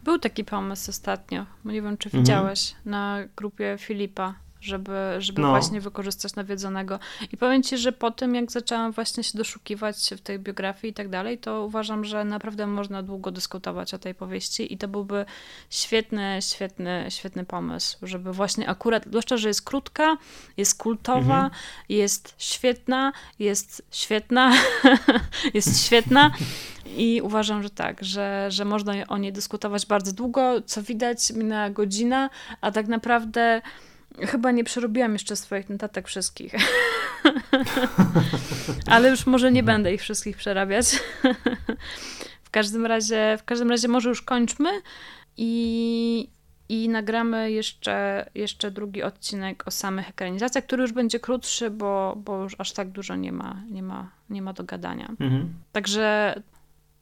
[0.03, 2.23] Był taki pomysł ostatnio, nie wiem czy mhm.
[2.23, 2.91] widziałeś, mhm.
[2.91, 5.49] na grupie Filipa żeby, żeby no.
[5.49, 6.99] właśnie wykorzystać nawiedzonego.
[7.31, 10.93] I powiem ci, że po tym, jak zaczęłam właśnie się doszukiwać w tej biografii i
[10.93, 15.25] tak dalej, to uważam, że naprawdę można długo dyskutować o tej powieści i to byłby
[15.69, 20.17] świetny, świetny, świetny pomysł, żeby właśnie akurat, zwłaszcza, że jest krótka,
[20.57, 21.51] jest kultowa, mhm.
[21.89, 24.53] jest świetna, jest świetna,
[25.53, 26.31] jest świetna.
[26.85, 30.61] I uważam, że tak, że, że można o niej dyskutować bardzo długo.
[30.65, 32.29] Co widać, minęła godzina,
[32.61, 33.61] a tak naprawdę
[34.19, 36.53] Chyba nie przerobiłam jeszcze swoich notatek wszystkich.
[38.93, 39.75] Ale już może nie mhm.
[39.75, 40.99] będę ich wszystkich przerabiać.
[42.43, 44.69] w każdym razie, w każdym razie może już kończmy
[45.37, 46.29] i,
[46.69, 52.43] i nagramy jeszcze, jeszcze drugi odcinek o samych ekranizacjach, który już będzie krótszy, bo, bo
[52.43, 55.07] już aż tak dużo nie ma, nie ma, nie ma do gadania.
[55.19, 55.53] Mhm.
[55.71, 56.35] Także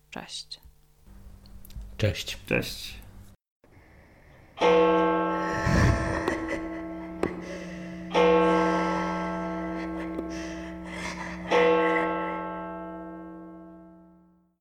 [0.09, 0.59] cześć.
[1.97, 2.37] Cześć.
[2.45, 2.99] Cześć.
[8.13, 8.68] Música